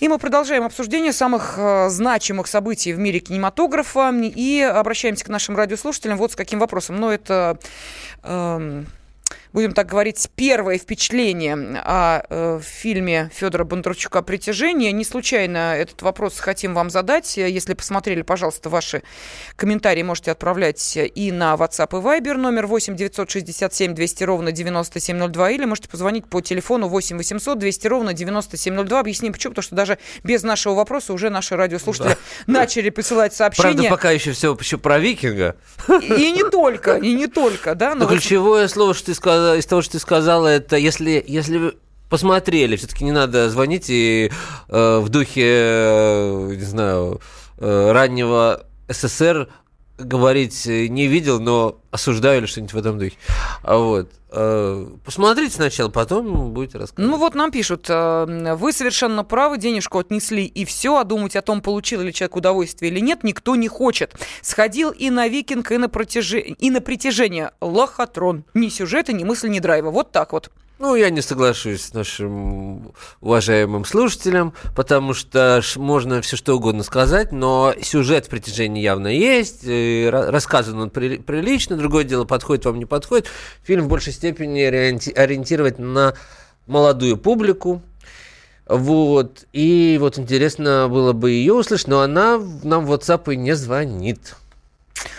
И 0.01 0.09
мы 0.09 0.19
продолжаем 0.19 0.63
обсуждение 0.63 1.15
самых 1.15 1.55
э, 1.57 1.89
значимых 1.89 2.47
событий 2.47 2.93
в 2.93 2.99
мире 2.99 3.21
кинематографа 3.21 4.13
и 4.13 4.61
обращаемся 4.61 5.25
к 5.25 5.29
нашим 5.29 5.57
радиослушателям 5.57 6.19
вот 6.19 6.33
с 6.33 6.37
каким 6.37 6.59
вопросом. 6.59 7.01
Но 7.01 7.11
это 7.11 7.59
э, 8.23 8.85
будем 9.53 9.73
так 9.73 9.87
говорить, 9.87 10.29
первое 10.37 10.79
впечатление 10.79 11.55
о 11.85 12.23
э, 12.29 12.61
фильме 12.63 13.31
Федора 13.35 13.65
Бондарчука 13.65 14.23
«Притяжение». 14.23 14.93
Не 14.93 15.05
случайно 15.05 15.75
этот 15.77 16.03
вопрос 16.03 16.39
хотим 16.39 16.75
вам 16.75 16.91
задать. 16.91 17.37
Если 17.37 17.75
посмотрели, 17.75 18.23
пожалуйста, 18.23 18.69
ваши 18.69 19.03
комментарии 19.57 20.03
можете 20.03 20.31
отправлять 20.31 20.97
и 20.97 21.33
на 21.33 21.55
WhatsApp 21.55 21.99
и 21.99 22.03
Viber 22.03 22.35
номер 22.35 22.67
8 22.67 22.97
967 22.97 23.95
200 23.95 24.25
ровно 24.25 24.53
9702 24.53 25.51
или 25.51 25.65
можете 25.65 25.89
позвонить 25.89 26.27
по 26.27 26.41
телефону 26.41 26.89
8 26.89 27.17
800 27.17 27.59
200 27.59 27.87
ровно 27.87 28.13
9702. 28.15 29.01
Объясним 29.01 29.33
почему, 29.33 29.53
потому 29.53 29.63
что 29.63 29.77
даже 29.77 29.99
без 30.23 30.43
нашего 30.43 30.75
вопроса 30.75 31.13
уже 31.13 31.31
наши 31.31 31.57
радиослушатели 31.57 32.09
да. 32.09 32.17
начали 32.47 32.91
присылать 32.91 33.35
сообщения. 33.35 33.73
Правда, 33.73 33.91
пока 33.91 34.11
еще 34.11 34.33
все 34.33 34.57
еще 34.59 34.79
про 34.79 34.99
викинга. 34.99 35.57
И, 35.89 36.33
не 36.33 36.49
только, 36.49 36.97
и 36.97 37.13
не 37.15 37.27
только, 37.27 37.75
да. 37.75 37.95
Но, 37.99 38.05
но 38.05 38.11
ключевое 38.11 38.69
слово, 38.69 38.95
что 38.95 39.07
ты 39.07 39.15
сказал, 39.15 39.38
из 39.57 39.67
того, 39.67 39.83
что 39.83 39.93
ты 39.93 39.99
сказала, 39.99 40.49
это 40.49 40.77
если, 40.77 41.25
если 41.27 41.59
вы 41.59 41.75
посмотрели, 42.09 42.77
все-таки 42.77 43.05
не 43.05 43.13
надо 43.13 43.51
звонить 43.51 43.87
и 43.89 44.31
э, 44.69 44.99
в 44.99 45.09
духе, 45.09 45.43
э, 45.45 46.55
не 46.57 46.65
знаю, 46.65 47.21
э, 47.59 47.93
раннего 47.93 48.67
СССР 48.89 49.49
говорить 49.99 50.67
не 50.67 51.07
видел, 51.07 51.41
но 51.41 51.79
осуждаю 51.91 52.41
или 52.41 52.47
что-нибудь 52.47 52.73
в 52.73 52.79
этом 52.79 52.99
духе. 52.99 53.17
А 53.63 53.77
вот. 53.79 54.11
Э, 54.31 54.87
посмотрите 55.05 55.55
сначала, 55.55 55.89
потом 55.89 56.53
будете 56.53 56.79
рассказывать. 56.79 57.11
Ну 57.11 57.17
вот 57.17 57.35
нам 57.35 57.51
пишут, 57.51 57.87
э, 57.89 58.55
вы 58.57 58.73
совершенно 58.73 59.25
правы, 59.25 59.57
денежку 59.57 59.99
отнесли 59.99 60.45
и 60.45 60.65
все, 60.67 60.99
а 60.99 61.05
думать 61.05 61.35
о 61.35 61.43
том, 61.43 61.63
получил 61.63 62.03
ли 62.03 62.13
человек 62.13 62.37
удовольствие 62.37 62.93
или 62.93 63.01
нет, 63.01 63.25
никто 63.25 63.57
не 63.57 63.69
хочет. 63.69 64.15
Сходил 64.43 64.91
и 64.91 65.09
на 65.09 65.29
викинг, 65.29 65.73
и 65.73 65.79
на, 65.79 65.89
протяжи... 65.89 66.41
и 66.41 66.71
на 66.71 66.81
притяжение. 66.81 67.53
Лохотрон. 67.61 68.45
Ни 68.53 68.69
сюжета, 68.69 69.13
ни 69.15 69.25
мысли, 69.25 69.49
ни 69.49 69.61
драйва. 69.61 69.91
Вот 69.91 70.13
так 70.13 70.33
вот. 70.33 70.51
Ну, 70.79 70.95
я 70.95 71.11
не 71.11 71.23
соглашусь 71.23 71.87
с 71.87 71.93
нашим 71.93 72.93
уважаемым 73.21 73.85
слушателем, 73.85 74.53
потому 74.77 75.13
что 75.13 75.61
можно 75.75 76.23
все 76.23 76.37
что 76.37 76.55
угодно 76.55 76.85
сказать, 76.85 77.33
но 77.33 77.75
сюжет 77.83 78.27
в 78.27 78.29
притяжении 78.29 78.81
явно 78.81 79.09
есть, 79.09 79.65
рассказан 79.65 80.79
он 80.79 80.91
прилично, 80.91 81.77
другое 81.77 82.05
дело, 82.05 82.25
подходит 82.25 82.65
вам, 82.65 82.79
не 82.79 82.85
подходит. 82.85 83.27
Фильм 83.65 83.87
в 83.87 83.89
большей 83.89 84.13
степени 84.13 84.61
ориентировать 84.61 85.81
на 85.81 86.15
молодую 86.69 87.17
публику, 87.17 87.83
вот, 88.67 89.47
и 89.53 89.97
вот 90.01 90.17
интересно 90.17 90.87
было 90.89 91.13
бы 91.13 91.33
ее 91.33 91.55
услышать, 91.55 91.89
но 91.89 92.03
она 92.03 92.39
нам 92.63 92.87
в 92.87 92.93
WhatsApp 92.93 93.33
и 93.33 93.37
не 93.37 93.57
звонит 93.57 94.37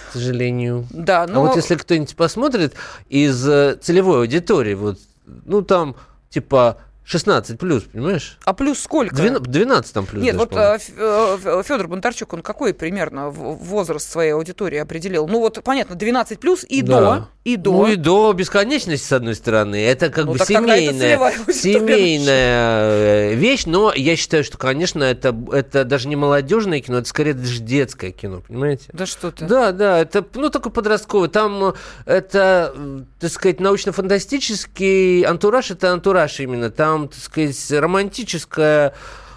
к 0.10 0.14
сожалению. 0.14 0.88
Да, 0.90 1.28
но... 1.28 1.44
А 1.44 1.48
вот 1.48 1.56
если 1.56 1.76
кто-нибудь 1.76 2.16
посмотрит 2.16 2.74
из 3.10 3.48
э, 3.48 3.78
целевой 3.80 4.22
аудитории, 4.22 4.74
вот 4.74 4.98
ну 5.46 5.62
там 5.62 5.96
типа 6.30 6.78
16 7.10 7.58
плюс, 7.58 7.86
понимаешь? 7.86 8.38
А 8.46 8.54
плюс 8.54 8.80
сколько? 8.80 9.16
12, 9.16 9.94
там 9.94 10.06
плюс. 10.06 10.24
Нет, 10.24 10.38
даже, 10.38 10.48
вот 10.48 10.54
э, 10.56 11.38
э, 11.44 11.64
Федор 11.64 11.88
Бондарчук, 11.88 12.34
он 12.34 12.44
какой 12.44 12.72
примерно 12.72 13.32
возраст 13.32 14.12
своей 14.12 14.34
аудитории 14.34 14.78
определил? 14.78 15.28
Ну 15.28 15.40
вот, 15.40 15.64
понятно, 15.64 15.96
12 15.96 16.40
плюс 16.40 16.64
и 16.70 16.84
да. 16.84 17.00
до, 17.00 17.28
и 17.46 17.56
до. 17.56 17.72
Ну 17.72 17.88
и 17.88 17.96
до 17.96 18.32
бесконечности, 18.34 19.08
с 19.08 19.12
одной 19.12 19.34
стороны. 19.34 19.84
Это 19.84 20.12
как 20.12 20.26
ну, 20.26 20.34
бы 20.34 20.38
семейная, 20.40 21.34
семейная 21.52 23.32
э, 23.32 23.34
вещь, 23.34 23.66
но 23.66 23.92
я 23.92 24.16
считаю, 24.16 24.44
что, 24.44 24.60
конечно, 24.60 25.04
это, 25.04 25.36
это 25.52 25.86
даже 25.86 26.08
не 26.10 26.16
молодежное 26.16 26.80
кино, 26.80 27.00
это 27.00 27.08
скорее 27.10 27.34
даже 27.34 27.60
детское 27.60 28.12
кино, 28.12 28.44
понимаете? 28.48 28.84
Да 28.94 29.08
что 29.08 29.32
ты. 29.32 29.46
Да, 29.46 29.72
да, 29.72 29.98
это, 29.98 30.24
ну, 30.36 30.52
только 30.52 30.70
подростковое. 30.70 31.30
Там 31.30 31.74
это, 32.06 32.76
так 33.20 33.32
сказать, 33.32 33.60
научно-фантастический 33.60 35.24
антураж, 35.24 35.72
это 35.72 35.92
антураж 35.92 36.40
именно. 36.40 36.70
Там 36.70 36.99
там, 37.00 37.08
так 37.10 37.20
сказать, 37.20 37.72
романтическая... 37.72 38.94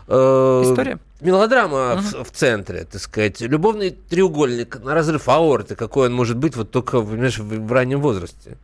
Э, 0.09 0.63
История? 0.65 0.99
Мелодрама 1.21 1.77
uh-huh. 1.77 2.25
в, 2.25 2.29
в 2.29 2.33
центре, 2.33 2.85
так 2.85 3.01
сказать. 3.01 3.41
Любовный 3.41 3.91
треугольник 3.91 4.83
на 4.83 4.95
разрыв 4.95 5.29
аорты, 5.29 5.77
какой 5.77 6.09
он 6.09 6.15
может 6.15 6.37
быть 6.37 6.57
вот 6.57 6.71
только, 6.73 7.01
понимаешь, 7.01 7.39
в, 7.39 7.67
в 7.67 7.73
раннем 7.73 8.01
возрасте 8.01 8.57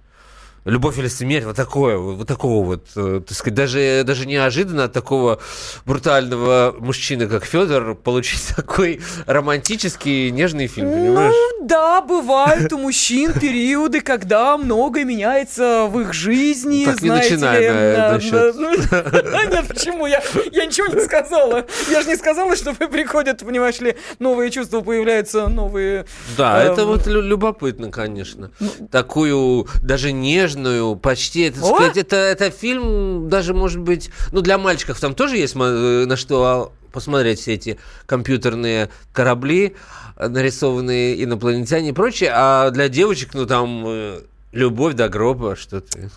любовь 0.69 0.99
или 0.99 1.09
смерть, 1.09 1.45
вот 1.45 1.57
такое, 1.57 1.97
вот 1.97 2.27
такого 2.29 2.65
вот, 2.65 2.87
э, 2.97 3.23
так 3.27 3.37
сказать, 3.37 3.55
даже, 3.55 4.03
даже 4.05 4.27
неожиданно 4.27 4.85
от 4.85 4.93
такого 4.93 5.41
брутального 5.85 6.75
мужчины, 6.79 7.27
как 7.27 7.45
Федор, 7.45 7.95
получить 7.95 8.49
такой 8.57 9.01
романтический, 9.27 10.31
нежный 10.31 10.67
фильм, 10.67 10.91
понимаешь? 10.91 11.35
Ну, 11.35 11.67
да, 11.67 12.01
бывают 12.01 12.73
у 12.73 12.79
мужчин 12.79 13.33
периоды, 13.33 14.01
когда 14.01 14.57
многое 14.57 15.05
меняется 15.05 15.87
в 15.89 16.01
их 16.01 16.13
жизни, 16.13 16.85
так 16.85 17.01
знаете 17.01 17.37
не 17.37 17.43
начинай, 17.43 17.61
ли. 17.61 17.69
Да, 17.97 18.53
ну, 18.55 18.71
нет, 19.51 19.69
почему? 19.69 20.07
Я, 20.07 20.23
я 20.53 20.67
ничего 20.67 20.87
не 20.89 21.01
сказала. 21.01 21.67
Я 21.91 22.03
же 22.03 22.09
не 22.09 22.17
сказала, 22.17 22.57
что 22.57 22.75
приходят, 22.75 23.41
понимаешь 23.41 23.81
ли, 23.81 23.97
новые 24.19 24.51
чувства, 24.51 24.81
появляются 24.81 25.49
новые... 25.49 26.07
Да, 26.37 26.63
это 26.63 26.85
вот 26.85 27.07
любопытно, 27.07 27.91
конечно. 27.91 28.51
Ну, 28.61 28.69
Такую 28.91 29.69
даже 29.83 30.13
нежную 30.13 30.58
нежную, 30.59 30.97
почти, 30.97 31.43
это, 31.43 31.61
сказать, 31.61 31.97
это, 31.97 32.17
это 32.17 32.51
фильм 32.51 33.29
даже, 33.29 33.55
может 33.55 33.81
быть, 33.81 34.11
ну, 34.33 34.41
для 34.41 34.59
мальчиков 34.59 35.01
там 35.01 35.15
тоже 35.15 35.37
есть 35.37 35.55
э, 35.57 36.05
на 36.07 36.17
что 36.17 36.73
посмотреть 36.93 37.41
все 37.41 37.55
эти 37.55 37.79
компьютерные 38.07 38.89
корабли, 39.13 39.77
нарисованные 40.19 41.23
инопланетяне 41.23 41.91
и 41.91 41.93
прочее, 41.93 42.31
а 42.35 42.71
для 42.71 42.89
девочек, 42.89 43.35
ну, 43.35 43.47
там 43.47 43.85
э, 43.87 44.21
Любовь 44.53 44.95
до 44.95 45.11
гроба, 45.11 45.57
что 45.57 45.83
ты. 45.83 46.09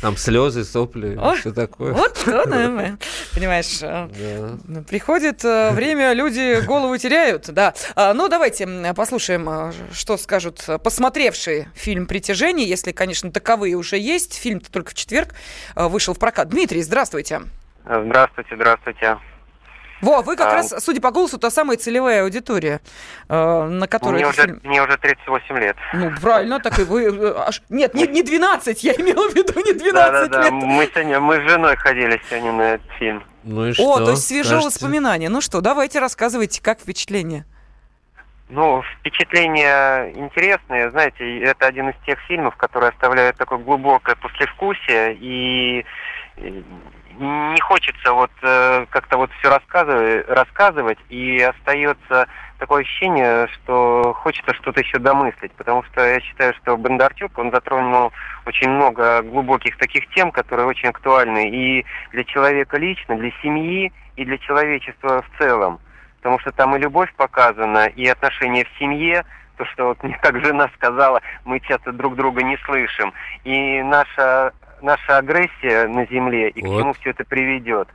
Там 0.00 0.16
слезы, 0.16 0.64
сопли, 0.64 1.16
О, 1.16 1.36
что 1.36 1.52
такое. 1.52 1.92
Вот 1.92 2.18
что, 2.18 2.44
ну, 2.46 2.98
понимаешь, 3.34 3.78
э, 3.82 4.08
да. 4.64 4.82
приходит 4.82 5.44
э, 5.44 5.70
время, 5.72 6.12
люди 6.12 6.64
голову 6.66 6.96
теряют, 6.98 7.50
да. 7.50 7.74
А, 7.94 8.12
ну, 8.12 8.28
давайте 8.28 8.66
послушаем, 8.94 9.48
э, 9.48 9.72
что 9.92 10.16
скажут 10.16 10.64
посмотревшие 10.82 11.70
фильм 11.74 12.06
«Притяжение», 12.06 12.68
если, 12.68 12.92
конечно, 12.92 13.30
таковые 13.30 13.76
уже 13.76 13.98
есть. 13.98 14.34
Фильм-то 14.34 14.70
только 14.70 14.90
в 14.90 14.94
четверг 14.94 15.34
вышел 15.74 16.14
в 16.14 16.18
прокат. 16.18 16.48
Дмитрий, 16.48 16.82
здравствуйте. 16.82 17.42
Здравствуйте, 17.84 18.56
здравствуйте. 18.56 19.18
Во, 20.00 20.22
вы 20.22 20.36
как 20.36 20.52
а, 20.52 20.54
раз, 20.56 20.74
судя 20.78 21.00
по 21.00 21.10
голосу, 21.10 21.38
та 21.38 21.50
самая 21.50 21.76
целевая 21.76 22.22
аудитория, 22.22 22.80
э, 23.28 23.64
на 23.64 23.86
которую... 23.86 24.16
Мне 24.16 24.28
уже, 24.28 24.42
фильм... 24.42 24.60
мне 24.62 24.82
уже 24.82 24.96
38 24.98 25.58
лет. 25.58 25.76
Ну, 25.94 26.12
правильно, 26.20 26.60
так 26.60 26.78
и 26.78 26.82
вы... 26.82 27.04
Э, 27.04 27.34
аж... 27.46 27.62
Нет, 27.70 27.94
не, 27.94 28.06
не 28.06 28.22
12, 28.22 28.84
я 28.84 28.92
имела 28.92 29.28
в 29.30 29.34
виду 29.34 29.54
не 29.60 29.72
12 29.72 29.92
да, 29.92 30.10
да, 30.10 30.26
да. 30.26 30.42
лет. 30.42 30.52
Мы, 30.52 30.86
сегодня, 30.92 31.20
мы 31.20 31.36
с 31.36 31.50
женой 31.50 31.76
ходили 31.76 32.20
сегодня 32.28 32.52
на 32.52 32.62
этот 32.74 32.90
фильм. 32.98 33.24
Ну 33.44 33.66
и 33.66 33.72
что? 33.72 33.90
О, 33.90 33.98
то 33.98 34.10
есть 34.10 34.26
свежее 34.26 34.60
воспоминание. 34.60 35.30
Ну 35.30 35.40
что, 35.40 35.60
давайте 35.60 35.98
рассказывайте, 35.98 36.60
как 36.62 36.80
впечатление. 36.80 37.46
Ну, 38.48 38.82
впечатления 38.98 40.12
интересные. 40.14 40.90
Знаете, 40.90 41.40
это 41.40 41.66
один 41.66 41.88
из 41.88 41.96
тех 42.04 42.18
фильмов, 42.28 42.54
которые 42.56 42.90
оставляют 42.90 43.36
такое 43.36 43.58
глубокое 43.58 44.14
послевкусие 44.14 45.16
и 45.18 45.84
не 46.36 47.60
хочется 47.60 48.12
вот 48.12 48.30
э, 48.42 48.86
как-то 48.90 49.16
вот 49.16 49.30
все 49.38 49.48
рассказывать, 49.48 50.28
рассказывать, 50.28 50.98
и 51.08 51.40
остается 51.40 52.28
такое 52.58 52.82
ощущение, 52.82 53.48
что 53.48 54.14
хочется 54.14 54.54
что-то 54.54 54.80
еще 54.80 54.98
домыслить, 54.98 55.52
потому 55.52 55.82
что 55.84 56.04
я 56.04 56.20
считаю, 56.20 56.54
что 56.54 56.76
Бондарчук, 56.76 57.38
он 57.38 57.50
затронул 57.50 58.12
очень 58.44 58.68
много 58.68 59.22
глубоких 59.22 59.76
таких 59.78 60.08
тем, 60.14 60.30
которые 60.30 60.66
очень 60.66 60.90
актуальны 60.90 61.50
и 61.50 61.86
для 62.12 62.24
человека 62.24 62.76
лично, 62.76 63.16
для 63.16 63.30
семьи, 63.42 63.92
и 64.16 64.24
для 64.24 64.38
человечества 64.38 65.22
в 65.22 65.38
целом. 65.38 65.78
Потому 66.18 66.38
что 66.40 66.52
там 66.52 66.74
и 66.76 66.78
любовь 66.78 67.12
показана, 67.14 67.86
и 67.86 68.06
отношения 68.06 68.64
в 68.64 68.78
семье, 68.78 69.24
то, 69.56 69.64
что 69.66 69.88
вот 69.88 70.02
мне 70.02 70.18
как 70.20 70.42
жена 70.44 70.68
сказала, 70.74 71.22
мы 71.44 71.60
часто 71.60 71.92
друг 71.92 72.16
друга 72.16 72.42
не 72.42 72.56
слышим. 72.58 73.12
И 73.44 73.82
наша 73.82 74.52
наша 74.82 75.18
агрессия 75.18 75.88
на 75.88 76.06
Земле 76.06 76.50
и 76.50 76.62
вот. 76.62 76.76
к 76.76 76.80
чему 76.80 76.92
все 76.94 77.10
это 77.10 77.24
приведет. 77.24 77.88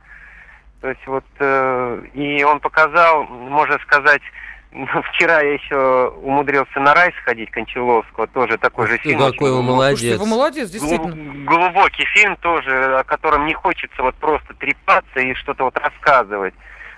То 0.80 0.88
есть 0.88 1.06
вот 1.06 1.24
э, 1.38 2.02
и 2.14 2.42
он 2.42 2.60
показал, 2.60 3.24
можно 3.24 3.78
сказать, 3.80 4.22
ну, 4.72 4.86
вчера 5.12 5.40
я 5.40 5.54
еще 5.54 6.08
умудрился 6.22 6.80
на 6.80 6.94
рай 6.94 7.12
сходить 7.22 7.50
Кончаловского, 7.50 8.26
тоже 8.26 8.58
такой 8.58 8.86
же 8.88 8.98
фильм. 8.98 9.18
Какой 9.18 9.52
вы 9.52 9.62
молодец. 9.62 10.18
вы 10.18 10.26
молодец, 10.26 10.70
действительно. 10.70 11.44
Глубокий 11.44 12.04
фильм 12.06 12.36
тоже, 12.36 12.98
о 12.98 13.04
котором 13.04 13.46
не 13.46 13.54
хочется 13.54 14.02
вот 14.02 14.14
просто 14.16 14.54
трепаться 14.54 15.20
и 15.20 15.34
что-то 15.34 15.64
вот 15.64 15.76
рассказывать. 15.76 16.54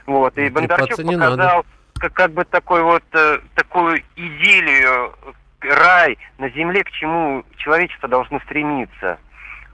Вот, 0.06 0.36
и 0.38 0.50
Бондарчук 0.50 0.96
показал 0.96 1.64
как, 1.98 2.12
как 2.12 2.32
бы 2.32 2.44
такой 2.44 2.82
вот, 2.82 3.02
э, 3.12 3.38
такую 3.54 4.02
идиллию, 4.16 5.14
рай 5.60 6.18
на 6.38 6.48
земле, 6.50 6.84
к 6.84 6.90
чему 6.90 7.44
человечество 7.56 8.08
должно 8.08 8.40
стремиться. 8.40 9.18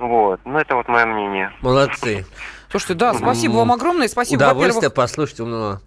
Вот, 0.01 0.41
ну 0.47 0.59
это 0.59 0.75
вот 0.75 0.89
мое 0.89 1.05
мнение. 1.05 1.53
Молодцы. 1.61 2.25
Слушайте, 2.71 2.95
да, 2.95 3.15
спасибо 3.15 3.53
вам 3.53 3.71
огромное. 3.73 4.09
Спасибо, 4.09 4.39
Удовольствие 4.39 4.91
послушать 4.91 5.41
умного 5.41 5.83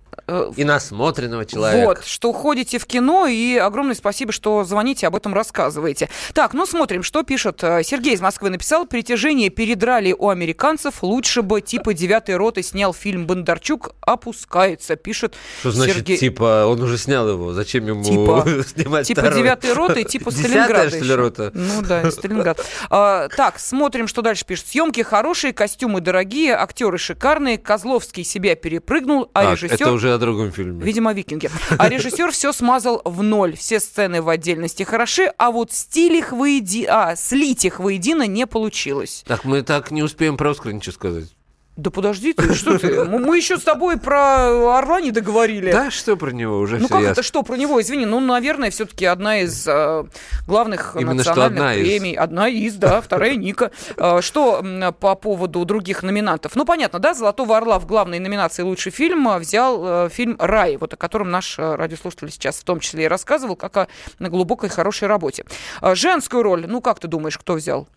и 0.56 0.64
насмотренного 0.64 1.46
человека. 1.46 1.86
Вот, 1.86 2.06
что 2.06 2.32
ходите 2.34 2.78
в 2.78 2.86
кино, 2.86 3.28
и 3.28 3.58
огромное 3.58 3.96
спасибо, 3.96 4.32
что 4.32 4.64
звоните, 4.64 5.08
об 5.08 5.16
этом 5.16 5.34
рассказываете. 5.34 6.10
Так, 6.34 6.54
ну 6.54 6.66
смотрим, 6.66 7.04
что 7.04 7.24
пишет. 7.24 7.64
Э, 7.64 7.84
Сергей 7.84 8.14
из 8.14 8.22
Москвы 8.22 8.50
написал, 8.50 8.86
притяжение 8.86 9.50
передрали 9.50 10.16
у 10.18 10.30
американцев, 10.30 11.04
лучше 11.04 11.42
бы 11.42 11.62
типа 11.62 11.94
девятой 11.94 12.38
роты 12.38 12.64
снял 12.64 12.94
фильм 12.94 13.28
Бондарчук, 13.28 13.92
опускается, 14.02 14.96
пишет 14.96 15.36
Что 15.60 15.72
значит 15.72 15.98
Сергей... 15.98 16.18
типа, 16.18 16.66
он 16.68 16.82
уже 16.82 16.98
снял 16.98 17.28
его, 17.28 17.54
зачем 17.54 17.86
ему 17.88 18.04
типа, 18.04 18.46
снимать 18.68 19.08
Типа 19.08 19.30
девятой 19.30 19.74
роты, 19.74 20.04
типа 20.04 20.32
Сталинграда 20.32 20.90
что 20.90 21.06
ли, 21.06 21.14
рота? 21.14 21.52
Ну 21.54 21.82
да, 21.82 22.10
Сталинград. 22.12 22.66
А, 22.90 23.28
так, 23.30 23.60
смотрим, 23.60 24.08
что 24.08 24.22
дальше 24.22 24.46
пишет. 24.46 24.68
Съемки 24.68 25.02
хорошие, 25.02 25.54
костюмы 25.54 26.02
дорогие, 26.02 26.56
актеры 26.56 26.98
шикарные, 26.98 27.58
Козловский 27.58 28.24
себя 28.24 28.56
перепрыгнул, 28.56 29.30
а 29.34 29.52
режиссер... 29.52 29.78
уже 30.04 30.14
о 30.14 30.18
другом 30.18 30.52
фильме. 30.52 30.84
Видимо, 30.84 31.14
викинги. 31.14 31.50
А 31.78 31.90
режиссер 31.90 32.32
все 32.32 32.52
смазал 32.52 33.02
в 33.06 33.24
ноль. 33.24 33.56
Все 33.56 33.80
сцены 33.80 34.22
в 34.22 34.30
отдельности 34.30 34.84
хороши, 34.84 35.32
а 35.38 35.52
вот 35.52 35.72
стиль 35.72 36.18
их 36.18 36.34
воеди... 36.34 36.86
а, 36.86 37.16
слить 37.16 37.64
их 37.66 37.80
воедино 37.80 38.28
не 38.28 38.46
получилось. 38.46 39.24
Так 39.26 39.46
мы 39.46 39.62
так 39.62 39.92
не 39.92 40.04
успеем 40.04 40.36
про 40.36 40.52
Оскар 40.52 40.74
ничего 40.74 40.94
сказать. 40.94 41.30
Да 41.76 41.90
подожди 41.90 42.34
ты, 42.34 42.54
что 42.54 42.78
ты? 42.78 43.04
Мы 43.04 43.38
еще 43.38 43.58
с 43.58 43.64
тобой 43.64 43.98
про 43.98 44.78
Орла 44.78 45.02
не 45.02 45.10
договорили. 45.10 45.72
Да, 45.72 45.90
что 45.90 46.16
про 46.16 46.30
него 46.30 46.60
уже 46.60 46.78
Ну 46.78 46.88
как 46.88 47.00
ясно. 47.00 47.12
это 47.14 47.24
что 47.24 47.42
про 47.42 47.56
него? 47.56 47.82
Извини, 47.82 48.06
ну, 48.06 48.20
наверное, 48.20 48.70
все-таки 48.70 49.06
одна 49.06 49.40
из 49.40 49.68
э, 49.68 50.04
главных 50.46 50.96
Именно 50.96 51.16
национальных 51.16 51.60
одна 51.60 51.74
премий. 51.74 52.12
Из. 52.14 52.18
Одна 52.20 52.48
из, 52.48 52.76
да, 52.76 53.02
вторая 53.02 53.36
Ника. 53.36 53.72
Э, 53.98 54.22
что 54.22 54.64
по 55.00 55.16
поводу 55.16 55.66
других 55.66 56.04
номинантов? 56.04 56.56
Ну, 56.56 56.64
понятно, 56.64 57.00
да, 57.00 57.16
«Золотого 57.16 57.58
орла» 57.58 57.80
в 57.80 57.88
главной 57.88 58.20
номинации 58.20 58.62
«Лучший 58.62 58.92
фильм» 58.92 59.28
взял 59.40 60.06
э, 60.06 60.10
фильм 60.10 60.36
«Рай», 60.38 60.78
вот 60.78 60.94
о 60.94 60.98
котором 60.98 61.32
наш 61.32 61.58
э, 61.58 61.76
радиослушатель 61.76 62.30
сейчас 62.30 62.58
в 62.58 62.64
том 62.66 62.82
числе 62.82 63.06
и 63.06 63.08
рассказывал, 63.08 63.56
как 63.56 63.78
о 63.78 63.88
глубокой 64.20 64.70
хорошей 64.70 65.08
работе. 65.08 65.44
Женскую 65.82 66.44
роль, 66.44 66.68
ну 66.68 66.82
как 66.82 67.00
ты 67.00 67.08
думаешь, 67.08 67.38
кто 67.40 67.54
взял? 67.54 67.88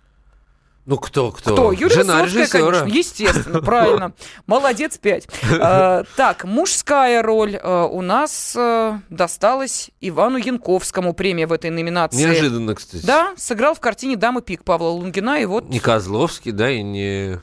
Ну 0.87 0.99
кто, 0.99 1.33
кто? 1.33 1.53
Кто? 1.53 1.73
Юлия 1.73 1.89
Жена 1.89 2.23
Высоцкая, 2.23 2.43
режиссера. 2.43 2.81
конечно, 2.81 2.97
естественно, 2.97 3.61
правильно. 3.61 4.13
Молодец, 4.47 4.97
пять. 4.99 5.27
А, 5.51 6.05
так, 6.15 6.45
мужская 6.45 7.23
роль 7.23 7.59
а, 7.61 7.87
у 7.87 8.03
нас 8.03 8.55
а, 8.57 9.01
досталась 9.11 9.91
Ивану 10.01 10.39
Янковскому. 10.39 11.13
Премия 11.13 11.49
в 11.49 11.53
этой 11.53 11.71
номинации. 11.71 12.19
Неожиданно, 12.19 12.77
кстати. 12.77 13.05
Да, 13.05 13.35
сыграл 13.37 13.75
в 13.75 13.81
картине 13.81 14.17
«Дама 14.17 14.43
пик» 14.43 14.63
Павла 14.63 14.91
Лунгина. 14.91 15.41
И 15.41 15.45
вот... 15.45 15.69
Не 15.69 15.81
Козловский, 15.81 16.53
да, 16.53 16.71
и 16.71 16.83
не... 16.83 17.41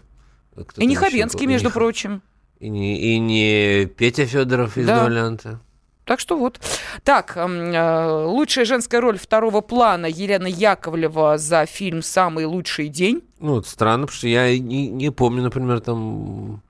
И 0.77 0.85
не 0.85 0.95
Хабенский, 0.95 1.45
между 1.45 1.69
прочим. 1.69 2.21
И 2.59 2.69
не, 2.69 2.97
и 2.97 3.19
не 3.19 3.87
Петя 3.87 4.25
Федоров 4.25 4.77
из 4.77 4.87
да. 4.87 5.01
«Дуэлянта». 5.01 5.59
Так 6.05 6.19
что 6.19 6.37
вот. 6.37 6.59
Так, 7.03 7.37
э, 7.37 8.23
лучшая 8.25 8.65
женская 8.65 8.99
роль 8.99 9.17
второго 9.17 9.61
плана 9.61 10.05
Елена 10.05 10.47
Яковлева 10.47 11.37
за 11.37 11.65
фильм 11.65 12.01
«Самый 12.01 12.45
лучший 12.45 12.89
день». 12.89 13.21
Ну, 13.39 13.59
это 13.59 13.69
странно, 13.69 14.05
потому 14.07 14.17
что 14.17 14.27
я 14.27 14.57
не, 14.57 14.89
не 14.89 15.11
помню, 15.11 15.43
например, 15.43 15.79
там 15.79 16.61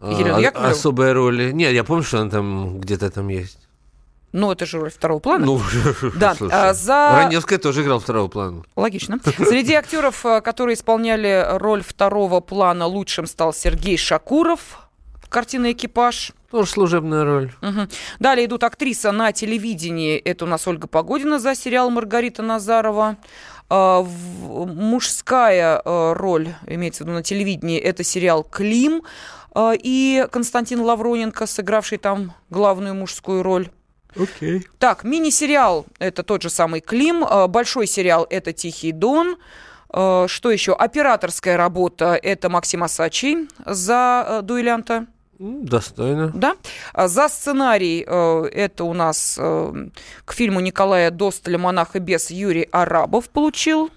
э, 0.00 0.12
Елена 0.18 0.38
Яковлева? 0.38 0.72
особой 0.72 1.12
роли. 1.12 1.52
Нет, 1.52 1.72
я 1.72 1.84
помню, 1.84 2.02
что 2.02 2.20
она 2.20 2.30
там 2.30 2.80
где-то 2.80 3.10
там 3.10 3.28
есть. 3.28 3.68
Ну, 4.32 4.52
это 4.52 4.66
же 4.66 4.78
роль 4.78 4.90
второго 4.90 5.20
плана. 5.20 5.46
Ну, 5.46 5.60
да. 6.16 6.36
А, 6.50 6.74
за... 6.74 7.10
Раневская 7.12 7.58
тоже 7.58 7.82
играл 7.82 8.00
второго 8.00 8.28
плана. 8.28 8.62
Логично. 8.76 9.20
Среди 9.24 9.74
актеров, 9.74 10.26
э, 10.26 10.40
которые 10.40 10.74
исполняли 10.74 11.46
роль 11.52 11.82
второго 11.82 12.40
плана, 12.40 12.86
лучшим 12.86 13.26
стал 13.26 13.52
Сергей 13.52 13.96
Шакуров. 13.96 14.87
Картина 15.28 15.72
«Экипаж». 15.72 16.32
Тоже 16.50 16.70
служебная 16.70 17.24
роль. 17.24 17.52
Угу. 17.60 17.88
Далее 18.20 18.46
идут 18.46 18.64
актриса 18.64 19.12
на 19.12 19.32
телевидении. 19.32 20.16
Это 20.16 20.46
у 20.46 20.48
нас 20.48 20.66
Ольга 20.66 20.86
Погодина 20.86 21.38
за 21.38 21.54
сериал 21.54 21.90
«Маргарита 21.90 22.42
Назарова». 22.42 23.16
А, 23.70 24.02
мужская 24.02 25.82
а, 25.84 26.14
роль, 26.14 26.54
имеется 26.66 27.04
в 27.04 27.06
виду 27.06 27.16
на 27.16 27.22
телевидении, 27.22 27.78
это 27.78 28.02
сериал 28.02 28.42
«Клим». 28.42 29.02
А, 29.52 29.72
и 29.76 30.26
Константин 30.32 30.80
Лавроненко, 30.80 31.46
сыгравший 31.46 31.98
там 31.98 32.32
главную 32.48 32.94
мужскую 32.94 33.42
роль. 33.42 33.68
Окей. 34.16 34.60
Okay. 34.60 34.66
Так, 34.78 35.04
мини-сериал– 35.04 35.84
это 35.98 36.22
тот 36.22 36.40
же 36.42 36.48
самый 36.48 36.80
«Клим». 36.80 37.26
Большой 37.48 37.86
сериал– 37.86 38.26
это 38.30 38.54
«Тихий 38.54 38.92
дон». 38.92 39.36
Что 39.90 40.50
еще? 40.50 40.74
Операторская 40.74 41.58
работа– 41.58 42.18
это 42.22 42.48
Максим 42.48 42.84
Асачий 42.84 43.48
за 43.66 44.40
«Дуэлянта». 44.42 45.06
Достойно. 45.38 46.30
Да. 46.34 46.56
А 46.92 47.06
за 47.06 47.28
сценарий 47.28 48.04
э, 48.06 48.44
это 48.52 48.84
у 48.84 48.92
нас 48.92 49.36
э, 49.38 49.88
к 50.24 50.32
фильму 50.32 50.60
Николая 50.60 51.10
Досталя 51.10 51.58
«Монах 51.58 51.94
и 51.94 52.00
бес» 52.00 52.30
Юрий 52.30 52.68
Арабов 52.72 53.28
получил. 53.28 53.90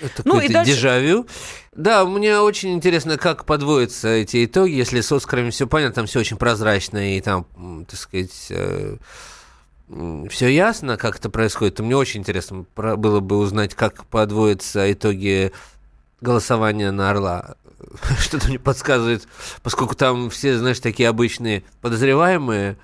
Это 0.00 0.22
ну, 0.24 0.40
и 0.40 0.48
дальше... 0.48 0.72
дежавю. 0.72 1.26
Да, 1.74 2.04
мне 2.04 2.38
очень 2.38 2.74
интересно, 2.74 3.18
как 3.18 3.44
подводятся 3.44 4.08
эти 4.08 4.44
итоги. 4.44 4.72
Если 4.72 5.00
с 5.00 5.10
Оскарами 5.10 5.50
все 5.50 5.66
понятно, 5.66 5.94
там 5.96 6.06
все 6.06 6.20
очень 6.20 6.36
прозрачно 6.36 7.16
и 7.16 7.20
там, 7.20 7.46
так 7.88 7.98
сказать, 7.98 8.46
э, 8.50 8.96
все 10.28 10.48
ясно, 10.48 10.96
как 10.96 11.16
это 11.16 11.30
происходит, 11.30 11.76
то 11.76 11.82
мне 11.82 11.96
очень 11.96 12.20
интересно 12.20 12.66
было 12.76 13.20
бы 13.20 13.38
узнать, 13.38 13.74
как 13.74 14.04
подводятся 14.06 14.92
итоги 14.92 15.52
голосования 16.20 16.90
на 16.90 17.10
Орла. 17.10 17.56
Что-то 18.20 18.48
мне 18.48 18.58
подсказывает, 18.58 19.26
поскольку 19.62 19.94
там 19.94 20.30
все, 20.30 20.58
знаешь, 20.58 20.80
такие 20.80 21.08
обычные 21.08 21.64
подозреваемые, 21.80 22.76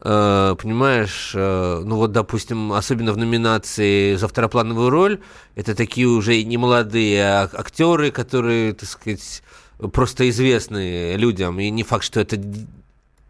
э, 0.00 0.56
понимаешь, 0.60 1.32
э, 1.34 1.82
ну 1.84 1.96
вот, 1.96 2.12
допустим, 2.12 2.72
особенно 2.72 3.12
в 3.12 3.16
номинации 3.16 4.16
за 4.16 4.28
второплановую 4.28 4.90
роль, 4.90 5.20
это 5.54 5.74
такие 5.74 6.06
уже 6.06 6.42
не 6.42 6.56
молодые 6.56 7.24
а 7.24 7.50
актеры, 7.52 8.10
которые, 8.10 8.74
так 8.74 8.88
сказать, 8.88 9.42
просто 9.92 10.28
известны 10.28 11.16
людям, 11.16 11.60
и 11.60 11.70
не 11.70 11.82
факт, 11.82 12.04
что 12.04 12.20
это 12.20 12.38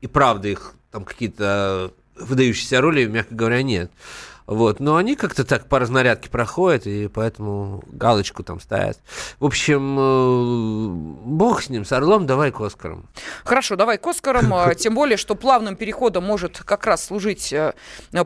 и 0.01 0.07
правда 0.07 0.49
их 0.49 0.75
там 0.91 1.05
какие-то 1.05 1.93
выдающиеся 2.19 2.81
роли, 2.81 3.05
мягко 3.07 3.35
говоря, 3.35 3.63
нет. 3.63 3.91
Вот. 4.47 4.81
Но 4.81 4.97
они 4.97 5.17
как-то 5.17 5.45
так 5.45 5.69
по 5.69 5.79
разнарядке 5.79 6.31
проходят, 6.31 6.87
и 6.87 7.09
поэтому 7.09 7.83
галочку 7.89 8.43
там 8.43 8.61
ставят. 8.61 8.99
В 9.41 9.47
общем, 9.47 9.97
э, 9.99 11.27
бог 11.27 11.63
с 11.63 11.69
ним, 11.69 11.85
с 11.85 11.93
Орлом, 11.93 12.27
давай 12.27 12.53
к 12.53 12.61
Оскарам. 12.61 13.09
Хорошо, 13.45 13.77
давай 13.77 13.99
к 13.99 14.07
Оскарам. 14.07 14.53
А, 14.55 14.75
тем 14.77 14.95
более, 14.95 15.17
что 15.17 15.35
плавным 15.35 15.77
переходом 15.77 16.25
может 16.25 16.59
как 16.59 16.87
раз 16.87 17.05
служить 17.05 17.53
э, 17.53 17.75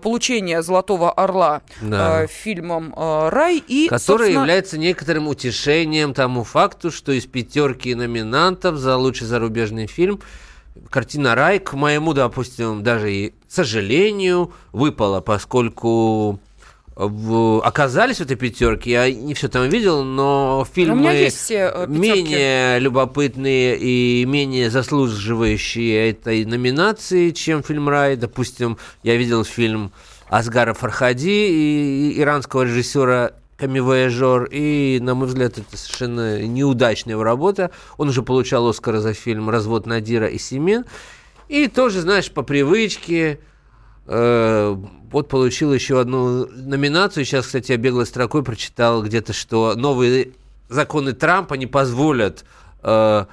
получение 0.02 0.62
«Золотого 0.62 1.12
орла» 1.12 1.62
да. 1.80 2.24
Э, 2.24 2.26
фильмом 2.26 2.94
«Рай». 2.96 3.62
И, 3.66 3.88
Который 3.88 4.00
собственно... 4.00 4.40
является 4.40 4.78
некоторым 4.78 5.28
утешением 5.28 6.14
тому 6.14 6.44
факту, 6.44 6.90
что 6.90 7.12
из 7.12 7.26
пятерки 7.26 7.94
номинантов 7.94 8.76
за 8.76 8.96
лучший 8.96 9.26
зарубежный 9.26 9.86
фильм– 9.86 10.20
картина 10.88 11.34
«Рай», 11.34 11.58
к 11.58 11.74
моему, 11.74 12.12
допустим, 12.14 12.82
даже 12.82 13.12
и 13.12 13.34
сожалению, 13.48 14.52
выпала, 14.72 15.20
поскольку 15.20 16.40
в, 16.96 17.60
оказались 17.64 18.18
в 18.18 18.20
этой 18.20 18.36
пятерке. 18.36 18.90
Я 18.90 19.12
не 19.12 19.34
все 19.34 19.48
там 19.48 19.68
видел, 19.68 20.04
но 20.04 20.66
фильмы 20.70 21.28
все 21.30 21.86
менее 21.88 22.78
любопытные 22.78 23.78
и 23.78 24.24
менее 24.26 24.70
заслуживающие 24.70 26.10
этой 26.10 26.44
номинации, 26.44 27.30
чем 27.30 27.62
фильм 27.62 27.88
«Рай». 27.88 28.16
Допустим, 28.16 28.78
я 29.02 29.16
видел 29.16 29.44
фильм 29.44 29.92
Асгара 30.28 30.74
Фархади 30.74 31.28
и 31.28 32.20
иранского 32.20 32.62
режиссера 32.62 33.32
камевояжер, 33.60 34.48
и, 34.50 34.98
на 35.02 35.14
мой 35.14 35.28
взгляд, 35.28 35.58
это 35.58 35.76
совершенно 35.76 36.42
неудачная 36.42 37.12
его 37.12 37.22
работа. 37.22 37.70
Он 37.98 38.08
уже 38.08 38.22
получал 38.22 38.66
Оскара 38.66 39.00
за 39.00 39.12
фильм 39.12 39.50
«Развод 39.50 39.86
Надира 39.86 40.26
и 40.26 40.38
Семен». 40.38 40.86
И 41.48 41.68
тоже, 41.68 42.00
знаешь, 42.00 42.30
по 42.30 42.42
привычке, 42.42 43.40
э, 44.06 44.76
вот 45.10 45.28
получил 45.28 45.74
еще 45.74 46.00
одну 46.00 46.46
номинацию. 46.46 47.24
Сейчас, 47.24 47.46
кстати, 47.46 47.72
я 47.72 47.76
беглой 47.76 48.06
строкой 48.06 48.42
прочитал 48.42 49.02
где-то, 49.02 49.32
что 49.32 49.74
новые 49.76 50.32
законы 50.68 51.12
Трампа 51.12 51.54
не 51.54 51.66
позволят 51.66 52.44
э, 52.82 53.24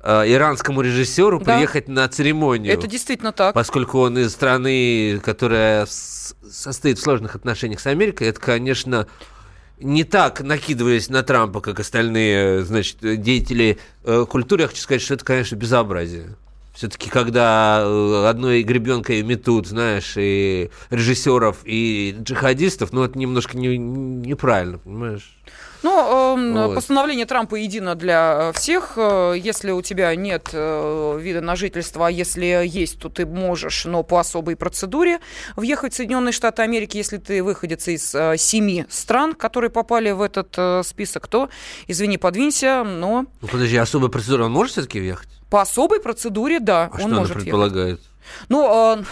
э, 0.00 0.32
иранскому 0.32 0.82
режиссеру 0.82 1.38
да. 1.38 1.54
приехать 1.54 1.88
на 1.88 2.06
церемонию. 2.08 2.74
Это 2.74 2.88
действительно 2.88 3.32
так. 3.32 3.54
Поскольку 3.54 4.00
он 4.00 4.18
из 4.18 4.32
страны, 4.32 5.20
которая 5.24 5.86
состоит 5.86 6.98
в 6.98 7.02
сложных 7.02 7.36
отношениях 7.36 7.80
с 7.80 7.86
Америкой, 7.86 8.28
это, 8.28 8.40
конечно, 8.40 9.06
не 9.78 10.04
так 10.04 10.40
накидываясь 10.40 11.08
на 11.08 11.22
Трампа, 11.22 11.60
как 11.60 11.80
остальные, 11.80 12.64
значит, 12.64 12.98
деятели 13.00 13.78
э, 14.04 14.24
культуры, 14.28 14.62
я 14.62 14.68
хочу 14.68 14.80
сказать, 14.80 15.02
что 15.02 15.14
это, 15.14 15.24
конечно, 15.24 15.56
безобразие. 15.56 16.36
Все-таки, 16.74 17.08
когда 17.08 17.82
э, 17.82 18.26
одной 18.26 18.62
гребенкой 18.62 19.22
метут, 19.22 19.66
знаешь, 19.66 20.14
и 20.16 20.70
режиссеров, 20.90 21.58
и 21.64 22.16
джихадистов, 22.20 22.92
ну, 22.92 23.02
это 23.02 23.18
немножко 23.18 23.56
не, 23.56 23.76
неправильно, 23.78 24.78
понимаешь? 24.78 25.36
Ну, 25.86 26.36
э, 26.36 26.66
вот. 26.66 26.74
постановление 26.74 27.26
Трампа 27.26 27.54
едино 27.54 27.94
для 27.94 28.50
всех. 28.54 28.94
Э, 28.96 29.34
если 29.36 29.70
у 29.70 29.82
тебя 29.82 30.14
нет 30.16 30.50
э, 30.52 31.18
вида 31.20 31.40
на 31.40 31.54
жительство, 31.54 32.08
а 32.08 32.10
если 32.10 32.66
есть, 32.66 32.98
то 32.98 33.08
ты 33.08 33.24
можешь, 33.24 33.84
но 33.84 34.02
по 34.02 34.18
особой 34.18 34.56
процедуре 34.56 35.20
въехать 35.54 35.92
в 35.92 35.96
Соединенные 35.96 36.32
Штаты 36.32 36.62
Америки, 36.62 36.96
если 36.96 37.18
ты 37.18 37.40
выходец 37.42 37.86
из 37.86 38.14
э, 38.14 38.36
семи 38.36 38.84
стран, 38.88 39.34
которые 39.34 39.70
попали 39.70 40.10
в 40.10 40.22
этот 40.22 40.54
э, 40.56 40.82
список, 40.84 41.28
то, 41.28 41.50
извини, 41.86 42.18
подвинься, 42.18 42.82
но... 42.82 43.26
Ну, 43.40 43.48
подожди, 43.48 43.76
особая 43.76 44.10
процедура, 44.10 44.44
он 44.44 44.52
может 44.52 44.72
все-таки 44.72 44.98
въехать? 44.98 45.28
По 45.50 45.62
особой 45.62 46.00
процедуре, 46.00 46.58
да, 46.58 46.90
а 46.92 46.94
он 46.94 47.00
что 47.00 47.08
может 47.08 47.36
она 47.36 47.40
предполагает? 47.42 47.98
Ехать. 48.00 48.10
Ну, 48.48 48.96
э, 48.98 49.04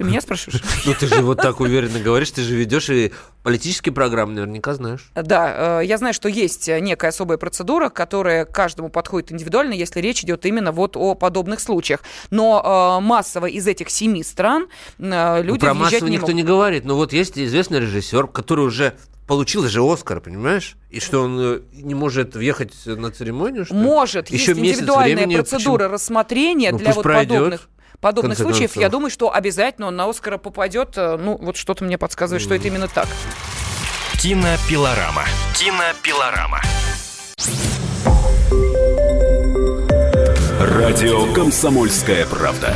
ты 0.00 0.04
меня 0.04 0.20
спрашиваешь? 0.22 0.62
Ну, 0.86 0.94
ты 0.98 1.06
же 1.06 1.20
вот 1.20 1.38
так 1.42 1.60
уверенно 1.60 2.00
говоришь, 2.00 2.30
ты 2.30 2.40
же 2.42 2.56
ведешь 2.56 2.88
и 2.88 3.12
политические 3.42 3.92
программы 3.92 4.32
наверняка 4.32 4.72
знаешь. 4.72 5.10
Да, 5.14 5.80
э, 5.82 5.84
я 5.84 5.98
знаю, 5.98 6.14
что 6.14 6.28
есть 6.28 6.68
некая 6.68 7.08
особая 7.08 7.36
процедура, 7.36 7.90
которая 7.90 8.46
каждому 8.46 8.88
подходит 8.88 9.30
индивидуально, 9.30 9.74
если 9.74 10.00
речь 10.00 10.22
идет 10.24 10.46
именно 10.46 10.72
вот 10.72 10.96
о 10.96 11.14
подобных 11.14 11.60
случаях. 11.60 12.00
Но 12.30 12.98
э, 12.98 13.04
массово 13.04 13.46
из 13.46 13.66
этих 13.66 13.90
семи 13.90 14.22
стран 14.22 14.68
э, 14.98 15.42
люди 15.42 15.60
ну, 15.60 15.66
Про 15.66 15.74
массово 15.74 16.06
не 16.06 16.12
никто 16.12 16.28
могут. 16.28 16.36
не 16.36 16.42
говорит. 16.44 16.84
Но 16.84 16.96
вот 16.96 17.12
есть 17.12 17.38
известный 17.38 17.80
режиссер, 17.80 18.28
который 18.28 18.64
уже 18.64 18.94
получил 19.26 19.68
же 19.68 19.82
Оскар, 19.82 20.20
понимаешь? 20.20 20.76
И 20.88 20.98
что 20.98 21.20
он 21.20 21.62
не 21.72 21.94
может 21.94 22.34
въехать 22.36 22.72
на 22.86 23.10
церемонию? 23.10 23.66
Что 23.66 23.74
может. 23.74 24.30
Еще 24.30 24.52
есть 24.52 24.58
индивидуальная 24.58 25.16
времени, 25.16 25.36
процедура 25.36 25.74
почему? 25.74 25.92
рассмотрения 25.92 26.72
ну, 26.72 26.78
для 26.78 26.92
вот 26.94 27.02
пройдет. 27.02 27.36
подобных 27.36 27.68
подобных 28.00 28.38
случаев, 28.38 28.76
я 28.76 28.88
думаю, 28.88 29.10
что 29.10 29.32
обязательно 29.32 29.88
он 29.88 29.96
на 29.96 30.08
Оскара 30.08 30.38
попадет. 30.38 30.96
Э, 30.96 31.16
ну, 31.16 31.36
вот 31.40 31.56
что-то 31.56 31.84
мне 31.84 31.98
подсказывает, 31.98 32.42
mm. 32.42 32.44
что 32.44 32.54
это 32.54 32.68
именно 32.68 32.88
так. 32.88 33.08
Кинопилорама. 34.20 35.24
Кинопилорама. 35.54 36.60
Радио 40.60 41.32
«Комсомольская 41.32 42.26
правда». 42.26 42.74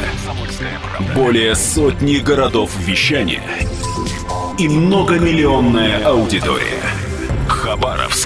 Более 1.14 1.54
сотни 1.54 2.16
городов 2.16 2.70
вещания 2.78 3.42
и 4.58 4.68
многомиллионная 4.68 6.04
аудитория. 6.04 6.80
Хабаровск 7.48 8.23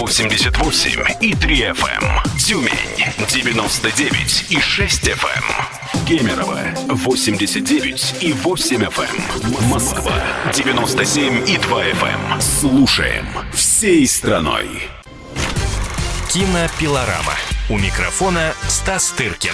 88 0.00 1.04
и 1.20 1.34
3 1.34 1.60
FM. 1.72 2.38
Тюмень 2.38 2.72
99 3.28 4.46
и 4.48 4.58
6 4.58 5.08
FM. 5.08 6.06
Кемерово 6.08 6.58
89 6.88 8.14
и 8.22 8.32
8 8.32 8.82
FM. 8.82 9.58
Эм. 9.58 9.68
Москва 9.68 10.14
97 10.54 11.46
и 11.46 11.58
2 11.58 11.84
FM. 11.84 12.32
Эм. 12.32 12.40
Слушаем 12.40 13.26
всей 13.52 14.06
страной. 14.06 14.88
Кинопилорама. 16.32 17.34
У 17.68 17.76
микрофона 17.76 18.54
Стас 18.68 19.10
Тыркин. 19.10 19.52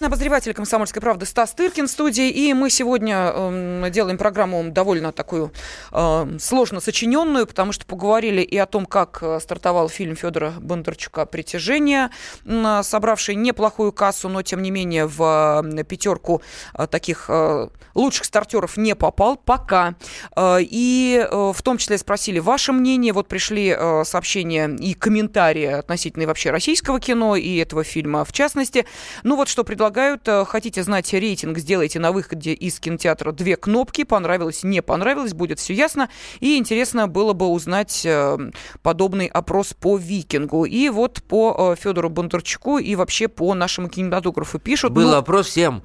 Обозреватель 0.00 0.54
«Комсомольской 0.54 1.02
правды» 1.02 1.26
Стас 1.26 1.54
Тыркин 1.54 1.88
в 1.88 1.90
студии. 1.90 2.30
И 2.30 2.54
мы 2.54 2.70
сегодня 2.70 3.32
э, 3.34 3.90
делаем 3.90 4.16
программу 4.16 4.70
довольно 4.70 5.10
такую 5.10 5.52
э, 5.90 6.36
сложно 6.38 6.78
сочиненную, 6.78 7.48
потому 7.48 7.72
что 7.72 7.84
поговорили 7.84 8.40
и 8.40 8.56
о 8.58 8.66
том, 8.66 8.86
как 8.86 9.18
э, 9.22 9.40
стартовал 9.40 9.88
фильм 9.88 10.14
Федора 10.14 10.54
Бондарчука 10.60 11.26
«Притяжение», 11.26 12.10
э, 12.44 12.80
собравший 12.84 13.34
неплохую 13.34 13.90
кассу, 13.90 14.28
но, 14.28 14.42
тем 14.42 14.62
не 14.62 14.70
менее, 14.70 15.06
в 15.06 15.64
э, 15.64 15.82
пятерку 15.82 16.42
таких 16.90 17.24
э, 17.28 17.68
лучших 17.96 18.24
стартеров 18.26 18.76
не 18.76 18.94
попал 18.94 19.34
пока. 19.34 19.96
И 20.40 21.26
э, 21.28 21.52
в 21.52 21.60
том 21.62 21.76
числе 21.76 21.98
спросили 21.98 22.38
ваше 22.38 22.72
мнение. 22.72 23.12
Вот 23.12 23.26
пришли 23.26 23.74
э, 23.76 24.04
сообщения 24.04 24.68
и 24.68 24.94
комментарии 24.94 25.66
относительно 25.66 26.26
вообще 26.26 26.52
российского 26.52 27.00
кино 27.00 27.34
и 27.34 27.56
этого 27.56 27.82
фильма 27.82 28.24
в 28.24 28.32
частности. 28.32 28.86
Ну 29.24 29.34
вот 29.34 29.48
что 29.48 29.64
предлагаю 29.64 29.87
предлагают, 29.88 30.28
э, 30.28 30.44
хотите 30.44 30.82
знать 30.82 31.12
рейтинг, 31.14 31.58
сделайте 31.58 31.98
на 31.98 32.12
выходе 32.12 32.52
из 32.52 32.78
кинотеатра 32.78 33.32
две 33.32 33.56
кнопки. 33.56 34.04
Понравилось, 34.04 34.62
не 34.62 34.82
понравилось, 34.82 35.32
будет 35.32 35.58
все 35.58 35.72
ясно. 35.72 36.10
И 36.40 36.58
интересно 36.58 37.08
было 37.08 37.32
бы 37.32 37.46
узнать 37.46 38.02
э, 38.04 38.38
подобный 38.82 39.26
опрос 39.26 39.72
по 39.72 39.96
«Викингу». 39.96 40.66
И 40.66 40.90
вот 40.90 41.22
по 41.22 41.72
э, 41.72 41.82
Федору 41.82 42.10
Бондарчуку 42.10 42.78
и 42.78 42.94
вообще 42.96 43.28
по 43.28 43.54
нашему 43.54 43.88
кинематографу 43.88 44.58
пишут. 44.58 44.92
Был 44.92 45.10
ну, 45.10 45.16
опрос 45.16 45.46
всем 45.46 45.82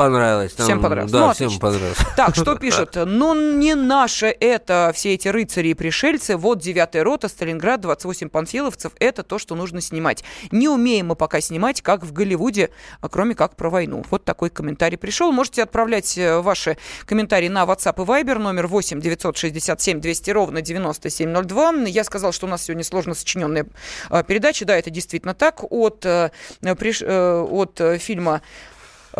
понравилось. 0.00 0.52
Там, 0.52 0.66
всем 0.66 0.80
понравилось. 0.80 1.12
Да, 1.12 1.26
ну, 1.26 1.32
всем 1.34 1.58
понравилось. 1.58 1.98
Так, 2.16 2.34
что 2.34 2.54
пишут? 2.60 2.96
Ну, 2.96 3.34
не 3.34 3.74
наши 3.74 4.26
это 4.26 4.92
все 4.94 5.14
эти 5.14 5.28
рыцари 5.28 5.68
и 5.68 5.74
пришельцы. 5.74 6.36
Вот 6.36 6.58
девятая 6.58 7.04
рота, 7.04 7.28
Сталинград, 7.28 7.80
28 7.80 8.30
панфиловцев. 8.30 8.92
Это 8.98 9.22
то, 9.22 9.38
что 9.38 9.54
нужно 9.54 9.80
снимать. 9.80 10.24
Не 10.50 10.68
умеем 10.68 11.08
мы 11.08 11.16
пока 11.16 11.40
снимать, 11.40 11.82
как 11.82 12.02
в 12.02 12.12
Голливуде, 12.12 12.70
а 13.00 13.08
кроме 13.08 13.34
как 13.34 13.56
про 13.56 13.68
войну. 13.68 14.04
Вот 14.10 14.24
такой 14.24 14.48
комментарий 14.50 14.96
пришел. 14.96 15.32
Можете 15.32 15.62
отправлять 15.62 16.16
э, 16.16 16.40
ваши 16.40 16.78
комментарии 17.04 17.48
на 17.48 17.64
WhatsApp 17.64 18.02
и 18.02 18.06
Viber 18.06 18.38
номер 18.38 18.66
8 18.66 19.00
967 19.00 20.00
200 20.00 20.30
ровно 20.30 20.62
9702. 20.62 21.72
Я 21.88 22.04
сказал, 22.04 22.32
что 22.32 22.46
у 22.46 22.50
нас 22.50 22.62
сегодня 22.62 22.84
сложно 22.84 23.14
сочиненная 23.14 23.66
э, 24.08 24.24
передача. 24.26 24.64
Да, 24.64 24.76
это 24.76 24.90
действительно 24.90 25.34
так. 25.34 25.62
От, 25.70 26.06
э, 26.06 26.30
от 26.62 27.80
фильма 27.98 28.40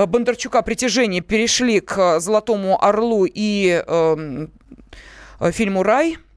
Бондарчука 0.07 0.63
«Притяжение» 0.63 1.21
перешли 1.21 1.81
к 1.81 2.21
«Золотому 2.21 2.83
орлу» 2.83 3.27
и 3.27 3.83
э, 3.87 4.47
фильму 5.53 5.83
«Рай», 5.83 6.17
э, 6.17 6.30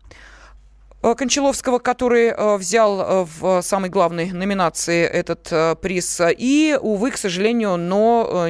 Кончаловского, 1.03 1.79
который 1.79 2.27
э, 2.27 2.57
взял 2.57 3.27
в 3.39 3.61
самой 3.61 3.89
главной 3.89 4.31
номинации 4.31 5.03
этот 5.03 5.79
приз. 5.81 6.21
И, 6.37 6.77
увы, 6.81 7.11
к 7.11 7.17
сожалению, 7.17 7.77
но 7.77 8.47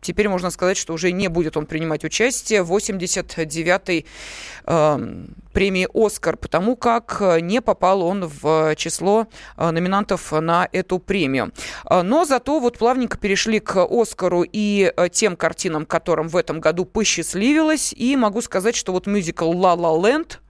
теперь 0.00 0.28
можно 0.28 0.50
сказать, 0.50 0.76
что 0.76 0.92
уже 0.92 1.12
не 1.12 1.28
будет 1.28 1.56
он 1.56 1.66
принимать 1.66 2.04
участие 2.04 2.62
в 2.62 2.74
89-й 2.74 4.06
э, 4.66 5.24
премии 5.52 5.88
«Оскар», 5.92 6.36
потому 6.36 6.76
как 6.76 7.22
не 7.40 7.60
попал 7.60 8.02
он 8.02 8.26
в 8.26 8.74
число 8.76 9.26
э, 9.56 9.70
номинантов 9.70 10.32
на 10.32 10.68
эту 10.72 10.98
премию. 10.98 11.52
Э, 11.88 12.02
но 12.02 12.24
зато 12.24 12.60
вот 12.60 12.78
плавненько 12.78 13.18
перешли 13.18 13.60
к 13.60 13.84
«Оскару» 13.84 14.44
и 14.50 14.92
э, 14.94 15.08
тем 15.10 15.36
картинам, 15.36 15.86
которым 15.86 16.28
в 16.28 16.36
этом 16.36 16.60
году 16.60 16.84
посчастливилось. 16.84 17.92
И 17.92 18.16
могу 18.16 18.40
сказать, 18.40 18.76
что 18.76 18.92
вот 18.92 19.06
мюзикл 19.06 19.50
«Ла 19.50 19.74
Ла 19.74 20.08
Ленд» 20.08 20.40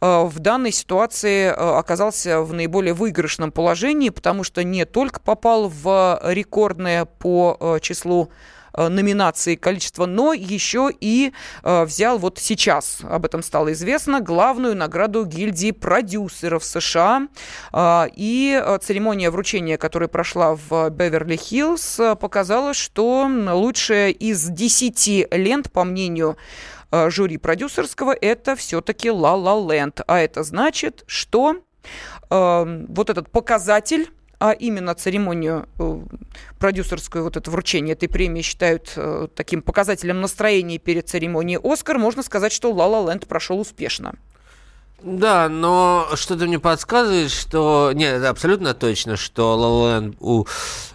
в 0.00 0.38
данной 0.38 0.72
ситуации 0.72 1.48
оказался 1.48 2.42
в 2.42 2.52
наиболее 2.52 2.94
выигрышном 2.94 3.52
положении, 3.52 4.10
потому 4.10 4.44
что 4.44 4.64
не 4.64 4.84
только 4.84 5.20
попал 5.20 5.68
в 5.68 6.20
рекордное 6.24 7.04
по 7.04 7.78
числу 7.80 8.30
Э, 8.74 8.88
номинаций 8.88 9.56
количество, 9.56 10.06
но 10.06 10.32
еще 10.32 10.90
и 10.98 11.32
э, 11.62 11.84
взял 11.84 12.18
вот 12.18 12.38
сейчас, 12.38 13.00
об 13.02 13.26
этом 13.26 13.42
стало 13.42 13.72
известно, 13.72 14.20
главную 14.20 14.74
награду 14.74 15.24
гильдии 15.26 15.72
продюсеров 15.72 16.64
США. 16.64 17.28
Э, 17.72 18.06
и 18.14 18.62
церемония 18.80 19.30
вручения, 19.30 19.76
которая 19.76 20.08
прошла 20.08 20.56
в 20.56 20.88
Беверли-Хиллз, 20.90 22.16
показала, 22.16 22.72
что 22.72 23.28
лучшая 23.28 24.10
из 24.10 24.48
10 24.48 25.28
лент, 25.32 25.70
по 25.70 25.84
мнению 25.84 26.36
жюри 27.08 27.38
продюсерского, 27.38 28.12
это 28.12 28.56
все-таки 28.56 29.10
«Ла 29.10 29.34
Ла 29.34 29.72
Ленд». 29.72 30.00
А 30.06 30.20
это 30.20 30.42
значит, 30.42 31.04
что 31.06 31.56
э, 32.30 32.84
вот 32.88 33.10
этот 33.10 33.30
показатель 33.30 34.10
а 34.42 34.50
именно 34.50 34.92
церемонию 34.96 35.68
э, 35.78 36.00
продюсерскую, 36.58 37.22
вот 37.22 37.36
это 37.36 37.48
вручение 37.48 37.92
этой 37.92 38.08
премии 38.08 38.42
считают 38.42 38.92
э, 38.96 39.28
таким 39.36 39.62
показателем 39.62 40.20
настроения 40.20 40.78
перед 40.78 41.08
церемонией 41.08 41.60
«Оскар», 41.62 41.96
можно 41.96 42.24
сказать, 42.24 42.50
что 42.50 42.72
«Ла 42.72 42.88
Ла 42.88 43.08
Ленд» 43.08 43.28
прошел 43.28 43.60
успешно. 43.60 44.16
Да, 45.00 45.48
но 45.48 46.08
что-то 46.14 46.46
мне 46.46 46.58
подсказывает, 46.58 47.30
что... 47.30 47.92
Нет, 47.94 48.24
абсолютно 48.24 48.74
точно, 48.74 49.16
что 49.16 49.56
«Ла 49.56 50.00
Ленд» 50.00 50.16
у... 50.18 50.44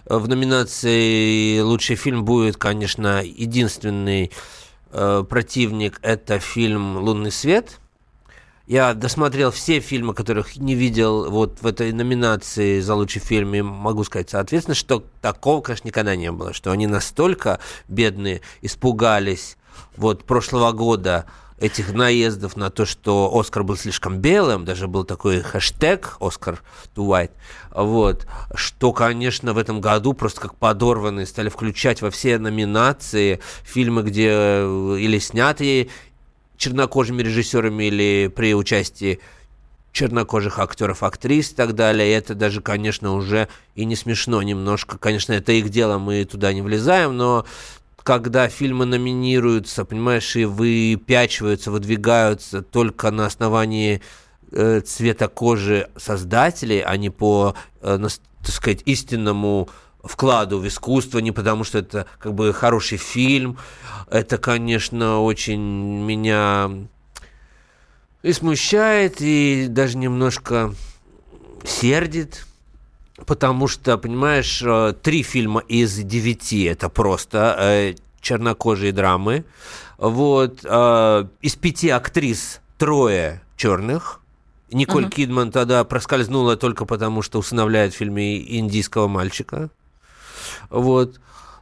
в 0.04 0.28
номинации 0.28 1.60
«Лучший 1.60 1.96
фильм» 1.96 2.26
будет, 2.26 2.58
конечно, 2.58 3.22
единственный 3.24 4.30
э, 4.90 5.24
противник– 5.28 5.98
это 6.02 6.38
фильм 6.38 6.98
«Лунный 6.98 7.32
свет». 7.32 7.78
Я 8.66 8.92
досмотрел 8.92 9.50
все 9.50 9.80
фильмы, 9.80 10.12
которых 10.12 10.56
не 10.56 10.74
видел 10.74 11.30
вот 11.30 11.62
в 11.62 11.66
этой 11.66 11.90
номинации 11.92 12.80
за 12.80 12.94
лучший 12.94 13.22
фильм, 13.22 13.54
и 13.54 13.62
могу 13.62 14.04
сказать, 14.04 14.28
соответственно, 14.28 14.74
что 14.74 15.02
такого, 15.22 15.62
конечно, 15.62 15.88
никогда 15.88 16.16
не 16.16 16.30
было, 16.30 16.52
что 16.52 16.70
они 16.70 16.86
настолько 16.86 17.60
бедные 17.88 18.42
испугались 18.60 19.56
вот 19.96 20.24
прошлого 20.24 20.72
года 20.72 21.24
этих 21.60 21.92
наездов 21.92 22.56
на 22.56 22.70
то, 22.70 22.86
что 22.86 23.30
Оскар 23.34 23.64
был 23.64 23.76
слишком 23.76 24.18
белым, 24.18 24.64
даже 24.64 24.88
был 24.88 25.04
такой 25.04 25.40
хэштег 25.40 26.16
Оскар 26.20 26.62
to 26.94 27.06
White, 27.06 27.32
вот, 27.70 28.26
что, 28.54 28.92
конечно, 28.92 29.52
в 29.52 29.58
этом 29.58 29.80
году 29.80 30.12
просто 30.12 30.40
как 30.40 30.54
подорванные 30.54 31.26
стали 31.26 31.48
включать 31.48 32.02
во 32.02 32.10
все 32.10 32.38
номинации 32.38 33.40
фильмы, 33.64 34.02
где 34.02 34.28
э, 34.30 34.96
или 35.00 35.18
снятые 35.18 35.88
чернокожими 36.56 37.22
режиссерами 37.22 37.84
или 37.84 38.32
при 38.34 38.54
участии 38.54 39.20
чернокожих 39.92 40.58
актеров, 40.58 41.02
актрис 41.02 41.52
и 41.52 41.54
так 41.54 41.74
далее. 41.74 42.08
И 42.08 42.12
это 42.12 42.34
даже, 42.34 42.60
конечно, 42.60 43.14
уже 43.14 43.48
и 43.74 43.84
не 43.84 43.96
смешно 43.96 44.42
немножко. 44.42 44.98
Конечно, 44.98 45.32
это 45.32 45.52
их 45.52 45.70
дело, 45.70 45.98
мы 45.98 46.24
туда 46.24 46.52
не 46.52 46.62
влезаем, 46.62 47.16
но 47.16 47.46
когда 48.08 48.48
фильмы 48.48 48.86
номинируются, 48.86 49.84
понимаешь, 49.84 50.34
и 50.34 50.46
выпячиваются, 50.46 51.70
выдвигаются 51.70 52.62
только 52.62 53.10
на 53.10 53.26
основании 53.26 54.00
э, 54.50 54.80
цвета 54.80 55.28
кожи 55.28 55.90
создателей, 55.94 56.80
а 56.80 56.96
не 56.96 57.10
по, 57.10 57.54
э, 57.82 57.98
на, 57.98 58.08
так 58.08 58.48
сказать, 58.48 58.80
истинному 58.86 59.68
вкладу 60.02 60.58
в 60.58 60.66
искусство, 60.66 61.18
не 61.18 61.32
потому 61.32 61.64
что 61.64 61.80
это 61.80 62.06
как 62.18 62.32
бы 62.32 62.54
хороший 62.54 62.96
фильм. 62.96 63.58
Это, 64.10 64.38
конечно, 64.38 65.20
очень 65.20 65.60
меня 65.60 66.70
и 68.22 68.32
смущает, 68.32 69.16
и 69.20 69.66
даже 69.68 69.98
немножко 69.98 70.74
сердит. 71.62 72.46
Потому 73.26 73.68
что, 73.68 73.98
понимаешь, 73.98 74.62
э, 74.64 74.94
три 75.02 75.22
фильма 75.22 75.60
из 75.60 75.96
девяти 75.96 76.64
это 76.64 76.88
просто 76.88 77.56
э, 77.58 77.94
чернокожие 78.20 78.92
драмы. 78.92 79.44
Вот 79.98 80.60
э, 80.64 81.26
из 81.40 81.56
пяти 81.56 81.90
актрис 81.90 82.60
трое 82.78 83.42
черных. 83.56 84.20
Николь 84.70 85.06
uh-huh. 85.06 85.10
Кидман 85.10 85.50
тогда 85.50 85.82
проскользнула 85.84 86.56
только 86.56 86.84
потому, 86.84 87.22
что 87.22 87.38
усыновляет 87.38 87.92
в 87.92 87.96
фильме 87.96 88.38
индийского 88.58 89.08
мальчика. 89.08 89.70
Вот. 90.70 91.20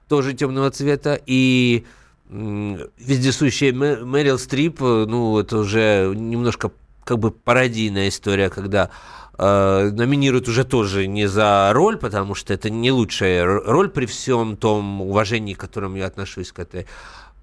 Тоже 0.09 0.35
темного 0.35 0.71
цвета. 0.71 1.19
И 1.25 1.87
вездесущая 2.29 3.73
Мэрил 3.73 4.39
Стрип, 4.39 4.81
ну, 4.81 5.39
это 5.39 5.59
уже 5.59 6.13
немножко 6.15 6.73
как 7.05 7.21
бы 7.21 7.31
пародийная 7.31 8.09
история, 8.09 8.51
когда 8.51 8.91
э, 9.39 9.91
номинируют 9.91 10.49
уже 10.49 10.65
тоже 10.65 11.07
не 11.07 11.27
за 11.27 11.71
роль, 11.73 11.97
потому 11.97 12.35
что 12.35 12.55
это 12.55 12.71
не 12.71 12.91
лучшая 12.91 13.45
роль 13.45 13.89
при 13.89 14.07
всем 14.07 14.57
том 14.57 15.03
уважении, 15.03 15.55
к 15.55 15.59
которому 15.59 15.97
я 15.97 16.07
отношусь 16.07 16.53
к 16.53 16.59
этой 16.59 16.87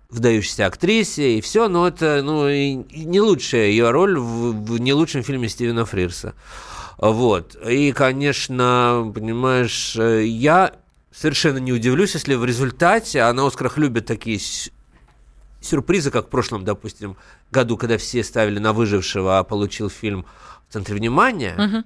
вдающейся 0.09 0.67
актрисе 0.67 1.37
и 1.37 1.41
все, 1.41 1.67
но 1.67 1.87
это 1.87 2.21
ну, 2.23 2.47
не 2.47 3.19
лучшая 3.19 3.67
ее 3.67 3.89
роль 3.89 4.17
в, 4.17 4.51
в 4.51 4.77
не 4.79 4.93
лучшем 4.93 5.23
фильме 5.23 5.49
Стивена 5.49 5.85
Фрирса. 5.85 6.35
Вот. 6.97 7.55
И, 7.67 7.91
конечно, 7.91 9.11
понимаешь, 9.13 9.95
э, 9.97 10.25
я 10.25 10.73
совершенно 11.11 11.57
не 11.57 11.73
удивлюсь, 11.73 12.13
если 12.13 12.35
в 12.35 12.45
результате, 12.45 13.21
а 13.21 13.33
на 13.33 13.47
«Оскарах» 13.47 13.77
любят 13.77 14.05
такие 14.05 14.39
сюрпризы, 15.61 16.11
как 16.11 16.27
в 16.27 16.29
прошлом, 16.29 16.63
допустим, 16.63 17.17
году, 17.51 17.77
когда 17.77 17.97
все 17.97 18.23
ставили 18.23 18.59
на 18.59 18.73
выжившего, 18.73 19.39
а 19.39 19.43
получил 19.43 19.89
фильм 19.89 20.25
центре 20.73 20.95
внимания, 20.95 21.55
угу. 21.57 21.83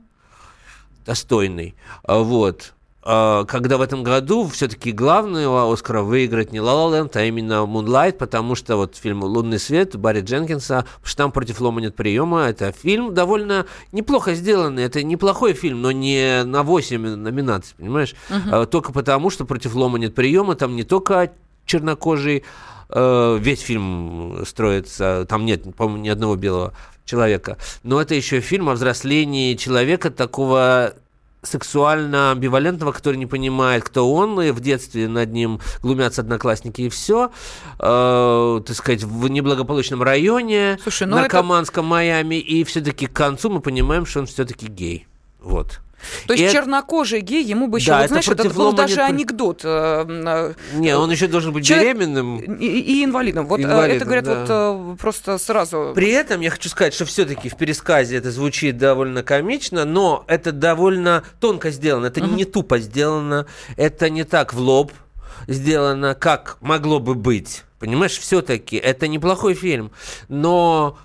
достойный, 1.05 1.75
а, 2.03 2.19
вот, 2.19 2.73
а, 3.03 3.43
когда 3.45 3.77
в 3.77 3.81
этом 3.81 4.01
году 4.01 4.47
все-таки 4.47 4.91
главного 4.93 5.71
Оскара 5.71 6.01
выиграть 6.01 6.53
не 6.53 6.61
«Ла 6.61 6.73
Ла 6.73 7.09
а 7.13 7.21
именно 7.23 7.65
«Мунлайт», 7.65 8.17
потому 8.17 8.55
что 8.55 8.77
вот 8.77 8.95
фильм 8.95 9.23
«Лунный 9.23 9.59
свет» 9.59 9.97
Барри 9.97 10.21
Дженкинса 10.21 10.85
«Штамп 11.03 11.33
против 11.33 11.59
лома 11.59 11.81
нет 11.81 11.95
приема»— 11.95 12.45
это 12.49 12.71
фильм 12.71 13.13
довольно 13.13 13.65
неплохо 13.91 14.33
сделанный, 14.33 14.83
это 14.83 15.03
неплохой 15.03 15.53
фильм, 15.53 15.81
но 15.81 15.91
не 15.91 16.43
на 16.45 16.63
8 16.63 17.15
номинаций, 17.15 17.75
понимаешь? 17.77 18.15
Uh-huh. 18.29 18.65
Только 18.67 18.93
потому, 18.93 19.29
что 19.29 19.45
«Против 19.45 19.75
лома 19.75 19.99
нет 19.99 20.15
приема» 20.15 20.55
там 20.55 20.75
не 20.75 20.83
только 20.83 21.31
чернокожий 21.65 22.45
весь 22.89 23.59
фильм 23.59 24.45
строится, 24.45 25.25
там 25.27 25.43
нет, 25.43 25.75
по-моему, 25.75 26.01
ни 26.01 26.07
одного 26.07 26.37
белого 26.37 26.73
человека. 27.07 27.57
Но 27.83 27.99
это 27.99 28.13
еще 28.13 28.39
фильм 28.41 28.69
о 28.69 28.73
взрослении 28.73 29.55
человека 29.55 30.11
такого 30.11 30.93
сексуально 31.43 32.31
амбивалентного, 32.31 32.91
который 32.91 33.15
не 33.15 33.25
понимает, 33.25 33.83
кто 33.83 34.11
он, 34.11 34.39
и 34.41 34.51
в 34.51 34.59
детстве 34.59 35.07
над 35.07 35.31
ним 35.31 35.59
глумятся 35.81 36.21
одноклассники, 36.21 36.81
и 36.81 36.89
все, 36.89 37.31
э, 37.79 38.61
так 38.65 38.75
сказать, 38.75 39.03
в 39.03 39.27
неблагополучном 39.27 40.03
районе, 40.03 40.77
Слушай, 40.81 41.07
ну 41.07 41.15
наркоманском 41.15 41.85
это... 41.85 41.89
Майами, 41.89 42.35
и 42.35 42.63
все-таки 42.63 43.07
к 43.07 43.13
концу 43.13 43.49
мы 43.49 43.61
понимаем, 43.61 44.05
что 44.05 44.19
он 44.19 44.25
все-таки 44.25 44.67
гей. 44.67 45.07
Вот. 45.39 45.79
То 46.27 46.33
есть 46.33 46.51
и 46.51 46.55
чернокожий 46.55 47.21
гей, 47.21 47.43
ему 47.43 47.67
бы 47.67 47.79
еще, 47.79 47.91
да, 47.91 48.01
вот, 48.01 48.09
знаешь, 48.09 48.27
это, 48.27 48.47
это 48.47 48.53
был 48.53 48.73
даже 48.73 48.97
нет... 48.97 49.09
анекдот. 49.09 49.61
Э, 49.63 50.05
э, 50.07 50.53
не, 50.73 50.95
он 50.95 51.09
еще 51.11 51.27
должен 51.27 51.53
быть 51.53 51.65
Человек... 51.65 51.97
беременным. 51.97 52.37
И, 52.37 52.65
и 52.65 53.03
инвалидом. 53.03 53.47
Вот 53.47 53.59
инвалидом, 53.59 53.97
это 53.97 54.05
говорят 54.05 54.25
да. 54.25 54.71
вот 54.71 54.99
просто 54.99 55.37
сразу. 55.37 55.93
При 55.95 56.09
этом 56.09 56.41
я 56.41 56.49
хочу 56.49 56.69
сказать, 56.69 56.93
что 56.93 57.05
все-таки 57.05 57.49
в 57.49 57.57
пересказе 57.57 58.17
это 58.17 58.31
звучит 58.31 58.77
довольно 58.77 59.23
комично, 59.23 59.85
но 59.85 60.23
это 60.27 60.51
довольно 60.51 61.23
тонко 61.39 61.71
сделано, 61.71 62.07
это 62.07 62.23
угу. 62.23 62.35
не 62.35 62.45
тупо 62.45 62.79
сделано, 62.79 63.47
это 63.75 64.09
не 64.09 64.23
так 64.23 64.53
в 64.53 64.59
лоб 64.59 64.91
сделано, 65.47 66.15
как 66.15 66.57
могло 66.61 66.99
бы 66.99 67.15
быть. 67.15 67.63
Понимаешь, 67.79 68.17
все-таки 68.17 68.75
это 68.75 69.07
неплохой 69.07 69.53
фильм, 69.53 69.91
но 70.29 70.97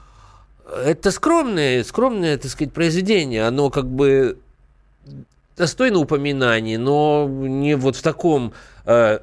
это 0.75 1.11
скромное, 1.11 1.85
скромное, 1.85 2.39
так 2.39 2.51
сказать, 2.51 2.73
произведение. 2.73 3.47
Оно 3.47 3.71
как 3.71 3.87
бы 3.87 4.39
достойно 5.57 5.99
упоминаний, 5.99 6.77
но 6.77 7.29
не 7.29 7.77
вот 7.77 7.97
в 7.97 8.03
таком 8.03 8.53
э, 8.85 9.19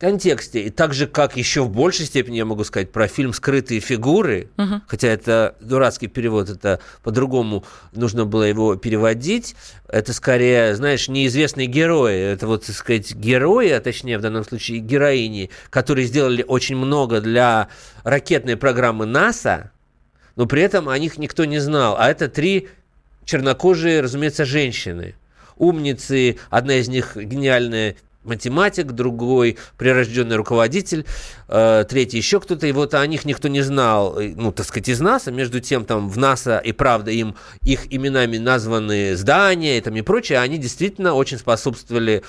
контексте. 0.00 0.62
И 0.62 0.70
так 0.70 0.94
же, 0.94 1.06
как 1.06 1.36
еще 1.36 1.62
в 1.62 1.70
большей 1.70 2.06
степени 2.06 2.38
я 2.38 2.46
могу 2.46 2.64
сказать 2.64 2.90
про 2.90 3.06
фильм 3.06 3.34
«Скрытые 3.34 3.80
фигуры», 3.80 4.48
uh-huh. 4.56 4.80
хотя 4.86 5.08
это 5.08 5.54
дурацкий 5.60 6.08
перевод, 6.08 6.48
это 6.48 6.80
по-другому 7.02 7.64
нужно 7.92 8.24
было 8.24 8.44
его 8.44 8.76
переводить. 8.76 9.54
Это 9.88 10.14
скорее, 10.14 10.74
знаешь, 10.74 11.08
неизвестные 11.08 11.66
герои. 11.66 12.18
Это 12.18 12.46
вот, 12.46 12.64
так 12.64 12.74
сказать, 12.74 13.14
герои, 13.14 13.68
а 13.68 13.80
точнее 13.80 14.16
в 14.16 14.22
данном 14.22 14.44
случае 14.44 14.78
героини, 14.78 15.50
которые 15.68 16.06
сделали 16.06 16.42
очень 16.48 16.76
много 16.76 17.20
для 17.20 17.68
ракетной 18.02 18.56
программы 18.56 19.04
НАСА, 19.04 19.70
но 20.36 20.46
при 20.46 20.62
этом 20.62 20.88
о 20.88 20.98
них 20.98 21.18
никто 21.18 21.44
не 21.44 21.58
знал. 21.58 21.96
А 21.98 22.10
это 22.10 22.28
три 22.28 22.68
чернокожие, 23.26 24.00
разумеется, 24.00 24.46
женщины. 24.46 25.14
Умницы, 25.60 26.38
одна 26.48 26.76
из 26.76 26.88
них 26.88 27.16
гениальная 27.16 27.94
математик, 28.24 28.92
другой 28.92 29.58
прирожденный 29.78 30.36
руководитель, 30.36 31.06
э, 31.48 31.84
третий 31.88 32.18
еще 32.18 32.40
кто-то, 32.40 32.66
и 32.66 32.72
вот 32.72 32.94
о 32.94 33.06
них 33.06 33.24
никто 33.24 33.48
не 33.48 33.62
знал, 33.62 34.18
ну, 34.18 34.52
так 34.52 34.66
сказать, 34.66 34.88
из 34.88 35.00
НАСА, 35.00 35.30
между 35.30 35.60
тем, 35.60 35.84
там, 35.84 36.08
в 36.08 36.18
НАСА 36.18 36.58
и 36.58 36.72
правда 36.72 37.10
им 37.10 37.34
их 37.64 37.92
именами 37.92 38.36
названы 38.36 39.16
здания 39.16 39.78
и 39.78 39.80
там 39.80 39.96
и 39.96 40.02
прочее, 40.02 40.40
они 40.40 40.58
действительно 40.58 41.14
очень 41.14 41.38
способствовали 41.38 42.22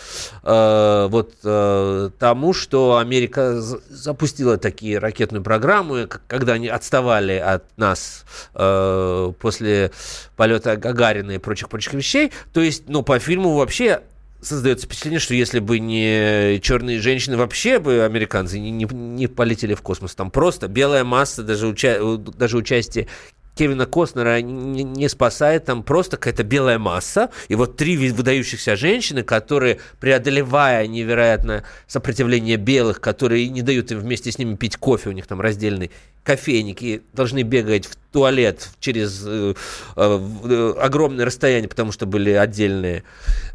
э, 0.44 1.08
вот 1.10 1.34
э, 1.44 2.10
тому, 2.18 2.54
что 2.54 2.98
Америка 2.98 3.60
запустила 3.62 4.58
такие 4.58 4.98
ракетную 4.98 5.44
программу, 5.44 6.08
когда 6.28 6.54
они 6.54 6.68
отставали 6.68 7.34
от 7.34 7.66
нас 7.78 8.24
э, 8.56 9.34
после 9.40 9.92
полета 10.38 10.78
Гагарина 10.78 11.32
и 11.32 11.38
прочих-прочих 11.38 11.94
вещей, 11.94 12.32
то 12.54 12.62
есть, 12.62 12.84
ну, 12.88 13.04
по 13.04 13.20
фильму 13.20 13.56
вообще 13.56 14.02
создается 14.42 14.86
впечатление, 14.86 15.20
что 15.20 15.34
если 15.34 15.60
бы 15.60 15.80
не 15.80 16.60
черные 16.62 17.00
женщины, 17.00 17.38
вообще 17.38 17.80
бы 17.80 18.04
американцы 18.04 18.60
не, 18.60 18.72
не, 18.72 18.86
не 18.86 19.28
полетели 19.28 19.74
в 19.74 19.82
космос. 19.82 20.16
Там 20.16 20.32
просто 20.32 20.68
белая 20.68 21.04
масса, 21.04 21.44
даже, 21.44 21.68
уча, 21.68 22.00
даже 22.18 22.58
участие 22.58 23.08
Кевина 23.56 23.86
Костнера 23.86 24.42
не, 24.42 25.10
спасает, 25.10 25.66
там 25.66 25.84
просто 25.84 26.18
какая-то 26.18 26.44
белая 26.44 26.80
масса, 26.80 27.30
и 27.50 27.56
вот 27.56 27.76
три 27.76 27.98
выдающихся 28.10 28.76
женщины, 28.76 29.24
которые, 29.24 29.80
преодолевая 30.00 30.88
невероятное 30.88 31.64
сопротивление 31.88 32.58
белых, 32.58 33.02
которые 33.02 33.50
не 33.50 33.62
дают 33.62 33.92
им 33.92 34.00
вместе 34.00 34.32
с 34.32 34.38
ними 34.38 34.56
пить 34.56 34.78
кофе, 34.78 35.10
у 35.10 35.12
них 35.12 35.28
там 35.28 35.42
раздельный 35.42 35.92
кофейник, 36.24 36.82
и 36.82 37.02
должны 37.14 37.42
бегать 37.44 37.88
в 37.88 37.96
туалет 38.12 38.70
через 38.80 39.24
э, 39.26 39.54
э, 39.96 40.74
огромное 40.80 41.26
расстояние, 41.26 41.68
потому 41.68 41.92
что 41.92 42.06
были 42.06 42.32
отдельные 42.32 43.04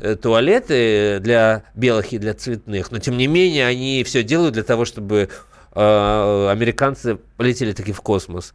э, 0.00 0.16
туалеты 0.16 1.20
для 1.20 1.62
белых 1.74 2.12
и 2.12 2.18
для 2.18 2.34
цветных, 2.34 2.90
но 2.90 2.98
тем 2.98 3.16
не 3.16 3.28
менее 3.28 3.66
они 3.66 4.02
все 4.04 4.22
делают 4.22 4.54
для 4.54 4.64
того, 4.64 4.84
чтобы 4.84 5.28
э, 5.74 6.48
американцы 6.50 7.18
полетели 7.36 7.72
таки 7.72 7.92
в 7.92 8.00
космос. 8.00 8.52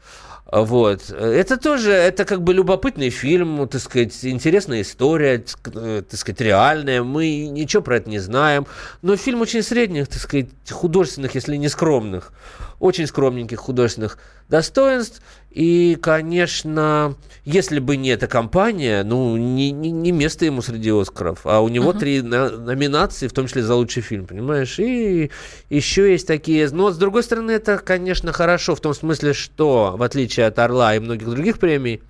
Вот. 0.52 1.10
Это 1.10 1.58
тоже, 1.58 1.92
это 1.92 2.26
как 2.26 2.44
бы 2.44 2.54
любопытный 2.54 3.10
фильм, 3.10 3.68
так 3.70 3.82
сказать, 3.82 4.14
интересная 4.24 4.82
история, 4.82 5.44
так 5.64 6.16
сказать, 6.16 6.42
реальная. 6.42 7.04
Мы 7.04 7.48
ничего 7.48 7.82
про 7.82 7.98
это 7.98 8.10
не 8.10 8.20
знаем. 8.20 8.68
Но 9.02 9.16
фильм 9.16 9.42
очень 9.42 9.64
средних, 9.64 10.10
так 10.10 10.20
сказать, 10.20 10.50
художественных, 10.70 11.36
если 11.36 11.56
не 11.56 11.70
скромных 11.70 12.34
очень 12.82 13.06
скромненьких 13.06 13.60
художественных 13.60 14.18
достоинств. 14.50 15.22
И, 15.52 15.98
конечно, 16.02 17.16
если 17.46 17.80
бы 17.80 17.96
не 17.96 18.10
эта 18.10 18.28
компания, 18.28 19.04
ну, 19.04 19.38
не, 19.38 19.72
не, 19.72 19.92
не 19.92 20.12
место 20.12 20.46
ему 20.46 20.64
среди 20.64 20.90
Оскаров. 20.90 21.42
А 21.44 21.62
у 21.62 21.70
него 21.70 21.92
uh-huh. 21.92 22.00
три 22.00 22.22
на, 22.22 22.50
номинации, 22.50 23.28
в 23.28 23.34
том 23.34 23.46
числе 23.48 23.62
за 23.62 23.76
лучший 23.76 24.02
фильм, 24.02 24.26
понимаешь? 24.26 24.80
И 24.80 25.30
еще 25.70 26.12
есть 26.12 26.26
такие... 26.26 26.68
Но, 26.72 26.90
с 26.90 26.98
другой 26.98 27.22
стороны, 27.22 27.52
это, 27.52 27.78
конечно, 27.78 28.34
хорошо 28.34 28.76
в 28.76 28.82
том 28.82 28.96
смысле, 28.96 29.34
что, 29.34 29.94
в 29.96 30.02
отличие 30.02 30.48
от 30.48 30.58
«Орла» 30.58 30.96
и 30.96 31.00
многих 31.00 31.30
других 31.30 31.60
премий, 31.60 32.02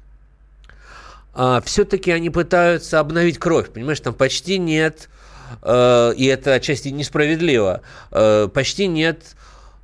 а, 1.34 1.62
все-таки 1.65 2.12
они 2.12 2.29
пытаются 2.29 2.99
обновить 3.01 3.39
кровь, 3.39 3.69
понимаешь? 3.69 3.99
Там 3.99 4.13
почти 4.13 4.57
нет... 4.57 5.10
Э, 5.63 6.13
и 6.15 6.25
это 6.27 6.53
отчасти 6.53 6.88
несправедливо. 6.88 7.81
Э, 8.12 8.47
почти 8.47 8.88
нет 8.88 9.36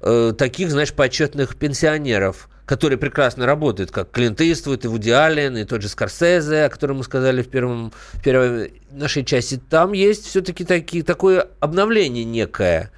э, 0.02 0.34
таких, 0.38 0.72
знаешь, 0.72 0.94
почетных 0.94 1.56
пенсионеров, 1.56 2.50
которые 2.66 2.98
прекрасно 2.98 3.46
работают, 3.46 3.92
как 3.92 4.12
Клинт 4.12 4.42
Иствуд 4.42 4.84
и 4.84 4.88
Вуди 4.88 5.10
Аллен, 5.10 5.58
и 5.58 5.64
тот 5.64 5.82
же 5.82 5.88
Скорсезе, 5.88 6.66
о 6.66 6.70
котором 6.70 6.98
мы 6.98 7.04
сказали 7.04 7.42
в, 7.42 7.50
первом, 7.50 7.94
в 8.14 8.22
первой 8.22 8.82
нашей 8.92 9.24
части. 9.24 9.60
Там 9.70 9.94
есть 9.94 10.26
все-таки 10.26 10.66
такие, 10.66 11.04
такое 11.04 11.48
обновление 11.60 12.26
некое 12.26 12.92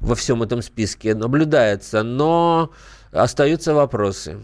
во 0.00 0.14
всем 0.14 0.42
этом 0.42 0.60
списке, 0.60 1.14
наблюдается, 1.14 2.02
но 2.02 2.70
остаются 3.12 3.74
вопросы. 3.74 4.38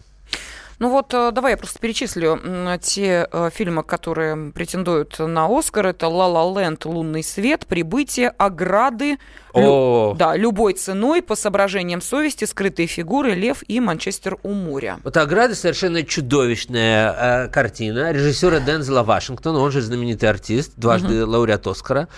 Ну 0.80 0.88
вот, 0.88 1.12
э, 1.12 1.30
давай 1.30 1.52
я 1.52 1.56
просто 1.58 1.78
перечислю 1.78 2.40
те 2.80 3.28
э, 3.30 3.50
фильмы, 3.52 3.82
которые 3.82 4.50
претендуют 4.50 5.18
на 5.18 5.46
Оскар. 5.46 5.88
Это 5.88 6.08
«Ла 6.08 6.26
Ла 6.26 6.58
Ленд», 6.58 6.86
«Лунный 6.86 7.22
свет», 7.22 7.66
«Прибытие», 7.66 8.30
«Ограды», 8.30 9.18
Лю... 9.54 10.14
Да, 10.18 10.36
любой 10.36 10.72
ценой, 10.74 11.22
по 11.22 11.36
соображениям 11.36 12.00
совести, 12.00 12.44
скрытые 12.46 12.86
фигуры, 12.86 13.32
Лев 13.32 13.62
и 13.68 13.78
Манчестер 13.80 14.38
у 14.42 14.54
моря. 14.54 15.00
Вот 15.04 15.18
«Ограды» 15.18 15.54
совершенно 15.54 16.02
чудовищная 16.02 17.44
э, 17.44 17.48
картина 17.48 18.12
режиссера 18.12 18.60
Дензела 18.60 19.02
Вашингтона, 19.02 19.58
он 19.58 19.70
же 19.72 19.82
знаменитый 19.82 20.30
артист, 20.30 20.72
дважды 20.76 21.24
угу. 21.24 21.32
лауреат 21.32 21.66
Оскара. 21.66 22.08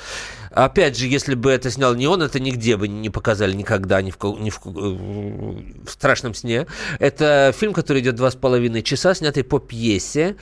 Опять 0.54 0.96
же, 0.96 1.06
если 1.06 1.34
бы 1.34 1.50
это 1.50 1.70
снял 1.70 1.94
не 1.94 2.06
он, 2.06 2.22
это 2.22 2.40
нигде 2.40 2.76
бы 2.76 2.88
не 2.88 3.10
показали 3.10 3.54
никогда, 3.54 4.02
ни 4.02 4.10
в, 4.10 4.18
ни 4.38 4.50
в, 4.50 4.60
в 4.64 5.90
страшном 5.90 6.34
сне. 6.34 6.66
Это 6.98 7.54
фильм, 7.58 7.72
который 7.72 8.02
идет 8.02 8.16
два 8.16 8.30
с 8.30 8.36
половиной 8.36 8.82
часа, 8.82 9.14
снятый 9.14 9.44
по 9.44 9.58
пьесе. 9.58 10.36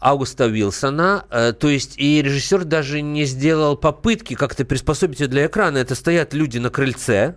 Аугуста 0.00 0.46
Уилсона. 0.46 1.24
Э, 1.30 1.52
то 1.52 1.68
есть 1.68 1.94
и 1.96 2.20
режиссер 2.20 2.64
даже 2.64 3.00
не 3.00 3.24
сделал 3.24 3.76
попытки 3.76 4.34
как-то 4.34 4.64
приспособить 4.64 5.20
ее 5.20 5.28
для 5.28 5.46
экрана. 5.46 5.78
Это 5.78 5.94
стоят 5.94 6.34
люди 6.34 6.58
на 6.58 6.70
крыльце, 6.70 7.36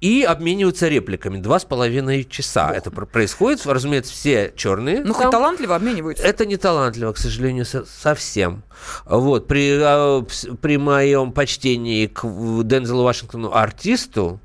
и 0.00 0.22
обмениваются 0.22 0.88
репликами. 0.88 1.38
Два 1.38 1.58
с 1.58 1.64
половиной 1.64 2.24
часа 2.24 2.68
Ох. 2.70 2.76
это 2.76 2.90
происходит. 2.90 3.66
Разумеется, 3.66 4.12
все 4.12 4.52
черные. 4.56 5.02
Ну, 5.04 5.12
хоть 5.12 5.30
талантливо 5.30 5.76
обмениваются. 5.76 6.24
Это 6.24 6.46
не 6.46 6.56
талантливо, 6.56 7.12
к 7.12 7.18
сожалению, 7.18 7.64
совсем. 7.64 8.62
Вот. 9.04 9.48
При, 9.48 9.78
а, 9.80 10.24
при 10.60 10.76
моем 10.76 11.32
почтении 11.32 12.06
к 12.06 12.22
Дензелу 12.62 13.02
Вашингтону 13.02 13.52
артисту, 13.52 14.40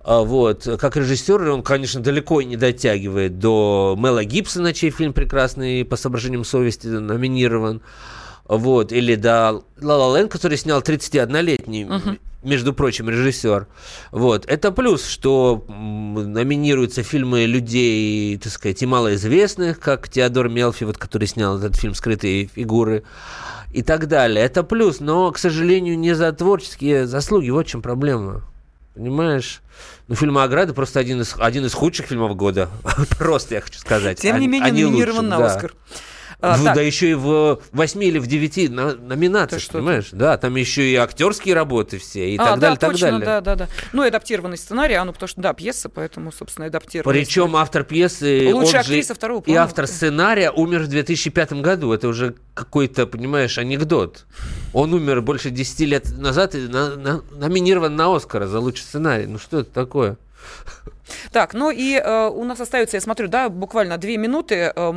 а, 0.00 0.20
вот. 0.20 0.68
Как 0.80 0.96
режиссер 0.96 1.48
он, 1.50 1.62
конечно, 1.62 2.00
далеко 2.00 2.40
не 2.42 2.56
дотягивает 2.56 3.38
до 3.38 3.96
Мела 3.98 4.24
Гибсона, 4.24 4.72
чей 4.72 4.90
фильм 4.90 5.12
прекрасный 5.12 5.84
по 5.84 5.96
соображениям 5.96 6.44
совести 6.44 6.86
номинирован. 6.86 7.82
Вот. 8.46 8.92
Или 8.92 9.14
до 9.14 9.62
Ла 9.80 9.96
Ла 9.96 10.08
Лэнд, 10.08 10.30
который 10.30 10.58
снял 10.58 10.80
31-летний 10.80 11.84
uh-huh 11.84 12.18
между 12.44 12.72
прочим, 12.72 13.08
режиссер. 13.08 13.66
Вот. 14.12 14.46
Это 14.46 14.70
плюс, 14.70 15.06
что 15.06 15.64
номинируются 15.68 17.02
фильмы 17.02 17.46
людей, 17.46 18.36
так 18.38 18.52
сказать, 18.52 18.82
и 18.82 18.86
малоизвестных, 18.86 19.80
как 19.80 20.08
Теодор 20.08 20.48
Мелфи, 20.48 20.84
вот, 20.84 20.98
который 20.98 21.26
снял 21.26 21.58
этот 21.58 21.76
фильм 21.76 21.94
«Скрытые 21.94 22.46
фигуры» 22.46 23.02
и 23.72 23.82
так 23.82 24.06
далее. 24.06 24.44
Это 24.44 24.62
плюс, 24.62 25.00
но, 25.00 25.32
к 25.32 25.38
сожалению, 25.38 25.98
не 25.98 26.14
за 26.14 26.32
творческие 26.32 27.06
заслуги. 27.06 27.50
Вот 27.50 27.66
в 27.66 27.70
чем 27.70 27.82
проблема. 27.82 28.42
Понимаешь? 28.94 29.60
Ну, 30.06 30.14
фильм 30.14 30.38
«Ограда» 30.38 30.74
просто 30.74 31.00
один 31.00 31.22
из, 31.22 31.34
один 31.38 31.64
из 31.64 31.74
худших 31.74 32.06
фильмов 32.06 32.36
года. 32.36 32.68
просто, 33.18 33.56
я 33.56 33.60
хочу 33.60 33.80
сказать. 33.80 34.20
Тем 34.20 34.38
не 34.38 34.46
менее, 34.46 34.72
номинирован 34.72 35.28
на 35.28 35.44
«Оскар». 35.44 35.72
А, 36.44 36.56
в, 36.56 36.64
да 36.64 36.80
еще 36.80 37.10
и 37.10 37.14
в 37.14 37.60
8 37.72 38.04
или 38.04 38.18
в 38.18 38.26
9 38.26 38.70
на, 38.70 38.94
номинациях, 38.94 39.62
что 39.62 39.74
понимаешь? 39.74 40.08
Да, 40.12 40.36
там 40.36 40.54
еще 40.56 40.82
и 40.82 40.94
актерские 40.96 41.54
работы 41.54 41.98
все, 41.98 42.30
и 42.30 42.36
а, 42.36 42.44
так 42.44 42.54
да, 42.54 42.60
далее, 42.60 42.78
точно, 42.78 42.92
так 42.92 43.00
далее. 43.00 43.26
Да, 43.26 43.40
да, 43.40 43.56
да. 43.56 43.68
Ну, 43.92 44.04
и 44.04 44.08
адаптированный 44.08 44.58
сценарий, 44.58 44.94
а 44.94 45.04
ну, 45.04 45.12
потому 45.12 45.28
что, 45.28 45.40
да, 45.40 45.54
пьеса, 45.54 45.88
поэтому, 45.88 46.32
собственно, 46.32 46.66
адаптированный. 46.66 47.18
Причем 47.18 47.44
сценарий. 47.44 47.62
автор 47.62 47.84
пьесы, 47.84 48.50
Лучшая 48.52 48.80
актриса 48.82 49.14
второго 49.14 49.42
И 49.46 49.54
автор 49.54 49.86
сценария 49.86 50.50
умер 50.50 50.82
в 50.82 50.88
2005 50.88 51.54
году. 51.54 51.92
Это 51.92 52.08
уже 52.08 52.34
какой-то, 52.54 53.06
понимаешь, 53.06 53.58
анекдот. 53.58 54.26
Он 54.72 54.92
умер 54.92 55.22
больше 55.22 55.50
10 55.50 55.80
лет 55.80 56.18
назад 56.18 56.54
и 56.54 56.58
на, 56.68 56.96
на, 56.96 57.22
номинирован 57.32 57.96
на 57.96 58.14
Оскара 58.14 58.46
за 58.46 58.60
лучший 58.60 58.82
сценарий. 58.82 59.26
Ну, 59.26 59.38
что 59.38 59.60
это 59.60 59.70
такое? 59.70 60.16
Так, 61.32 61.54
ну 61.54 61.70
и 61.70 61.94
э, 61.94 62.28
у 62.28 62.44
нас 62.44 62.60
остается, 62.60 62.96
я 62.96 63.00
смотрю, 63.00 63.28
да, 63.28 63.48
буквально 63.48 63.98
две 63.98 64.16
минуты. 64.16 64.72
Э, 64.74 64.92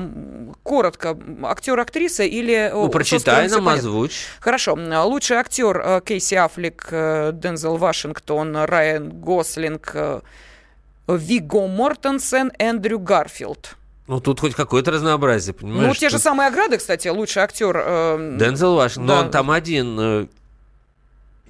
коротко, 0.64 1.18
актер, 1.44 1.80
актриса 1.80 2.24
или... 2.24 2.54
Э, 2.54 2.74
ну, 2.74 2.90
прочитай 2.90 3.50
нам, 3.50 3.68
озвучь. 3.68 4.26
Хорошо. 4.40 4.78
Лучший 5.06 5.38
актер 5.38 5.82
э, 5.84 6.02
Кейси 6.06 6.36
Аффлек, 6.36 6.88
э, 6.92 7.32
Дензел 7.34 7.78
Вашингтон, 7.78 8.56
Райан 8.56 9.10
Гослинг, 9.10 9.92
э, 9.94 10.22
Виго 11.08 11.68
Мортенсен, 11.68 12.52
Эндрю 12.60 13.00
Гарфилд. 13.00 13.76
Ну, 14.08 14.22
тут 14.22 14.40
хоть 14.40 14.56
какое-то 14.56 14.92
разнообразие, 14.92 15.54
понимаешь? 15.54 15.88
Ну, 15.88 15.94
те 15.94 16.10
же 16.10 16.18
самые 16.18 16.48
награды, 16.48 16.78
кстати, 16.78 17.10
лучший 17.10 17.44
актер. 17.44 17.76
Э, 17.78 18.38
Дензел 18.40 18.76
Вашингтон, 18.76 19.08
да. 19.08 19.16
но 19.16 19.26
он 19.26 19.32
там 19.32 19.52
один. 19.52 20.00
Э, 20.00 20.28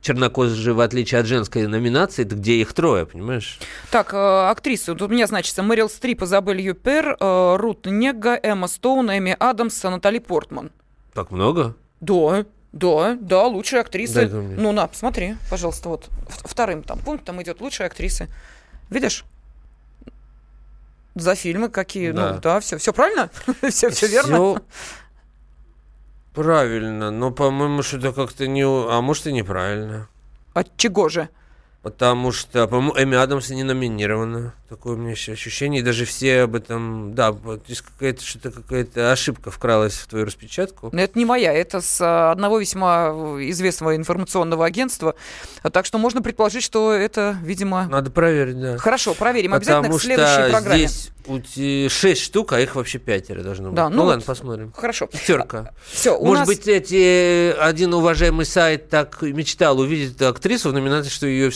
чернокожие, 0.01 0.73
в 0.73 0.79
отличие 0.79 1.21
от 1.21 1.27
женской 1.27 1.67
номинации, 1.67 2.23
где 2.23 2.55
их 2.55 2.73
трое, 2.73 3.05
понимаешь? 3.05 3.60
Так, 3.91 4.13
э, 4.13 4.49
актрисы. 4.49 4.93
Тут 4.93 5.03
у 5.03 5.07
меня 5.07 5.27
значится 5.27 5.63
Мэрил 5.63 5.89
Стрип, 5.89 6.23
Изабель 6.23 6.62
Юппер, 6.62 7.17
э, 7.19 7.55
Рут 7.57 7.86
Нега, 7.86 8.39
Эмма 8.41 8.67
Стоун, 8.67 9.10
Эми 9.10 9.36
Адамс, 9.39 9.83
Натали 9.83 10.19
Портман. 10.19 10.71
Так 11.13 11.31
много? 11.31 11.75
Да. 11.99 12.45
Да, 12.73 13.17
да, 13.19 13.43
лучшие 13.47 13.81
актрисы. 13.81 14.27
Ну, 14.27 14.71
на, 14.71 14.88
посмотри, 14.88 15.36
пожалуйста, 15.49 15.89
вот 15.89 16.10
вторым 16.27 16.83
там 16.83 16.99
пунктом 16.99 17.41
идет 17.41 17.60
лучшие 17.62 17.88
актрисы. 17.88 18.27
Видишь? 18.89 19.25
За 21.15 21.33
фильмы 21.33 21.69
какие, 21.69 22.12
да. 22.12 22.33
ну 22.33 22.39
да, 22.39 22.60
все, 22.60 22.77
все 22.77 22.93
правильно, 22.93 23.31
все, 23.69 23.89
все 23.89 24.07
верно. 24.07 24.62
Правильно, 26.38 27.10
но, 27.10 27.32
по-моему, 27.32 27.82
что-то 27.82 28.13
как-то 28.13 28.47
не... 28.47 28.62
А 28.62 29.02
может, 29.02 29.26
и 29.26 29.34
неправильно. 29.34 30.08
От 30.54 30.78
чего 30.78 31.10
же? 31.10 31.30
Потому 31.88 32.34
что, 32.34 32.67
по-моему, 32.67 32.93
Эми 32.97 33.15
Адамс 33.15 33.50
не 33.50 33.63
номинирована. 33.63 34.54
Такое 34.67 34.95
у 34.95 34.97
меня 34.97 35.12
еще 35.12 35.32
ощущение. 35.32 35.80
И 35.80 35.84
даже 35.84 36.04
все 36.04 36.41
об 36.41 36.56
этом... 36.56 37.15
Да, 37.15 37.34
здесь 37.65 37.82
какая-то 37.82 38.21
что-то 38.26 38.52
какая-то 38.52 39.13
ошибка 39.13 39.52
вкралась 39.52 39.93
в 39.93 40.06
твою 40.08 40.26
распечатку. 40.26 40.89
Но 40.91 41.02
это 41.02 41.17
не 41.17 41.23
моя, 41.23 41.54
это 41.54 41.80
с 41.80 42.02
а, 42.02 42.32
одного 42.32 42.60
весьма 42.60 43.12
известного 43.39 43.95
информационного 43.95 44.65
агентства. 44.65 45.15
Так 45.71 45.86
что 45.86 45.97
можно 45.97 46.21
предположить, 46.21 46.63
что 46.63 46.91
это, 46.91 47.38
видимо... 47.41 47.88
Надо 47.88 48.12
проверить, 48.12 48.60
да. 48.60 48.78
Хорошо, 48.78 49.13
проверим 49.13 49.54
обязательно 49.54 49.84
Потому 49.84 49.97
в 49.97 50.04
следующей 50.04 50.52
программе. 50.52 50.88
здесь 50.88 51.91
шесть 51.93 52.21
штук, 52.21 52.52
а 52.52 52.60
их 52.60 52.76
вообще 52.76 53.00
пятеро 53.00 53.43
должно 53.43 53.67
быть. 53.67 53.76
Да, 53.76 53.88
ну, 53.88 53.95
ну 53.95 54.02
вот 54.04 54.10
ладно, 54.10 54.23
посмотрим. 54.26 54.73
Хорошо. 54.76 55.08
Пятерка. 55.08 55.71
Все, 55.89 56.19
Может 56.19 56.39
нас... 56.39 56.47
быть, 56.47 56.67
эти, 56.67 57.58
один 57.58 57.93
уважаемый 57.93 58.45
сайт 58.45 58.89
так 58.89 59.21
мечтал 59.21 59.80
увидеть 59.80 60.21
актрису 60.21 60.71
в 60.71 60.73
номинации, 60.73 61.10
что 61.10 61.28
ее 61.28 61.52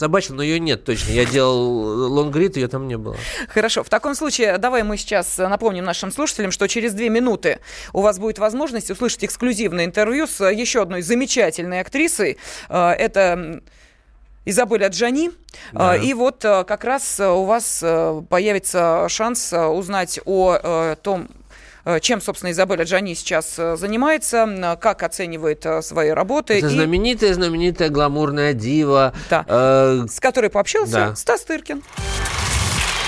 собачил, 0.00 0.34
но 0.34 0.42
ее 0.42 0.58
нет 0.58 0.84
точно. 0.84 1.12
Я 1.12 1.24
делал 1.24 2.10
лонгрид, 2.12 2.56
ее 2.56 2.68
там 2.68 2.88
не 2.88 2.96
было. 2.96 3.16
Хорошо. 3.48 3.82
В 3.82 3.88
таком 3.88 4.14
случае 4.14 4.56
давай 4.58 4.82
мы 4.82 4.96
сейчас 4.96 5.36
напомним 5.38 5.84
нашим 5.84 6.10
слушателям, 6.10 6.52
что 6.52 6.66
через 6.68 6.94
две 6.94 7.08
минуты 7.10 7.60
у 7.92 8.00
вас 8.00 8.18
будет 8.18 8.38
возможность 8.38 8.90
услышать 8.90 9.24
эксклюзивное 9.24 9.84
интервью 9.84 10.26
с 10.26 10.44
еще 10.50 10.82
одной 10.82 11.02
замечательной 11.02 11.80
актрисой. 11.80 12.38
Э, 12.68 12.92
это 12.92 13.60
Изабель 14.46 14.84
Аджани. 14.84 15.30
Да. 15.72 15.96
И 15.96 16.14
вот 16.14 16.44
э, 16.44 16.64
как 16.64 16.84
раз 16.84 17.20
у 17.20 17.44
вас 17.44 17.80
э, 17.82 18.22
появится 18.28 19.06
шанс 19.08 19.52
узнать 19.52 20.18
о 20.24 20.94
том, 21.02 21.28
чем, 22.00 22.20
собственно, 22.20 22.50
Изабель 22.50 22.82
Джани 22.82 23.14
сейчас 23.14 23.56
занимается, 23.56 24.78
как 24.80 25.02
оценивает 25.02 25.66
свои 25.82 26.10
работы. 26.10 26.58
Это 26.58 26.68
и... 26.68 26.70
знаменитая, 26.70 27.34
знаменитая 27.34 27.88
гламурная 27.88 28.52
дива. 28.52 29.12
Да. 29.28 29.44
Э... 29.48 30.06
С 30.08 30.20
которой 30.20 30.50
пообщался 30.50 30.92
да. 30.92 31.14
Стас 31.14 31.42
Тыркин. 31.42 31.82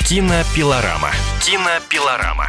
Кинопилорама. 0.07 1.11
Кинопилорама. 1.41 2.47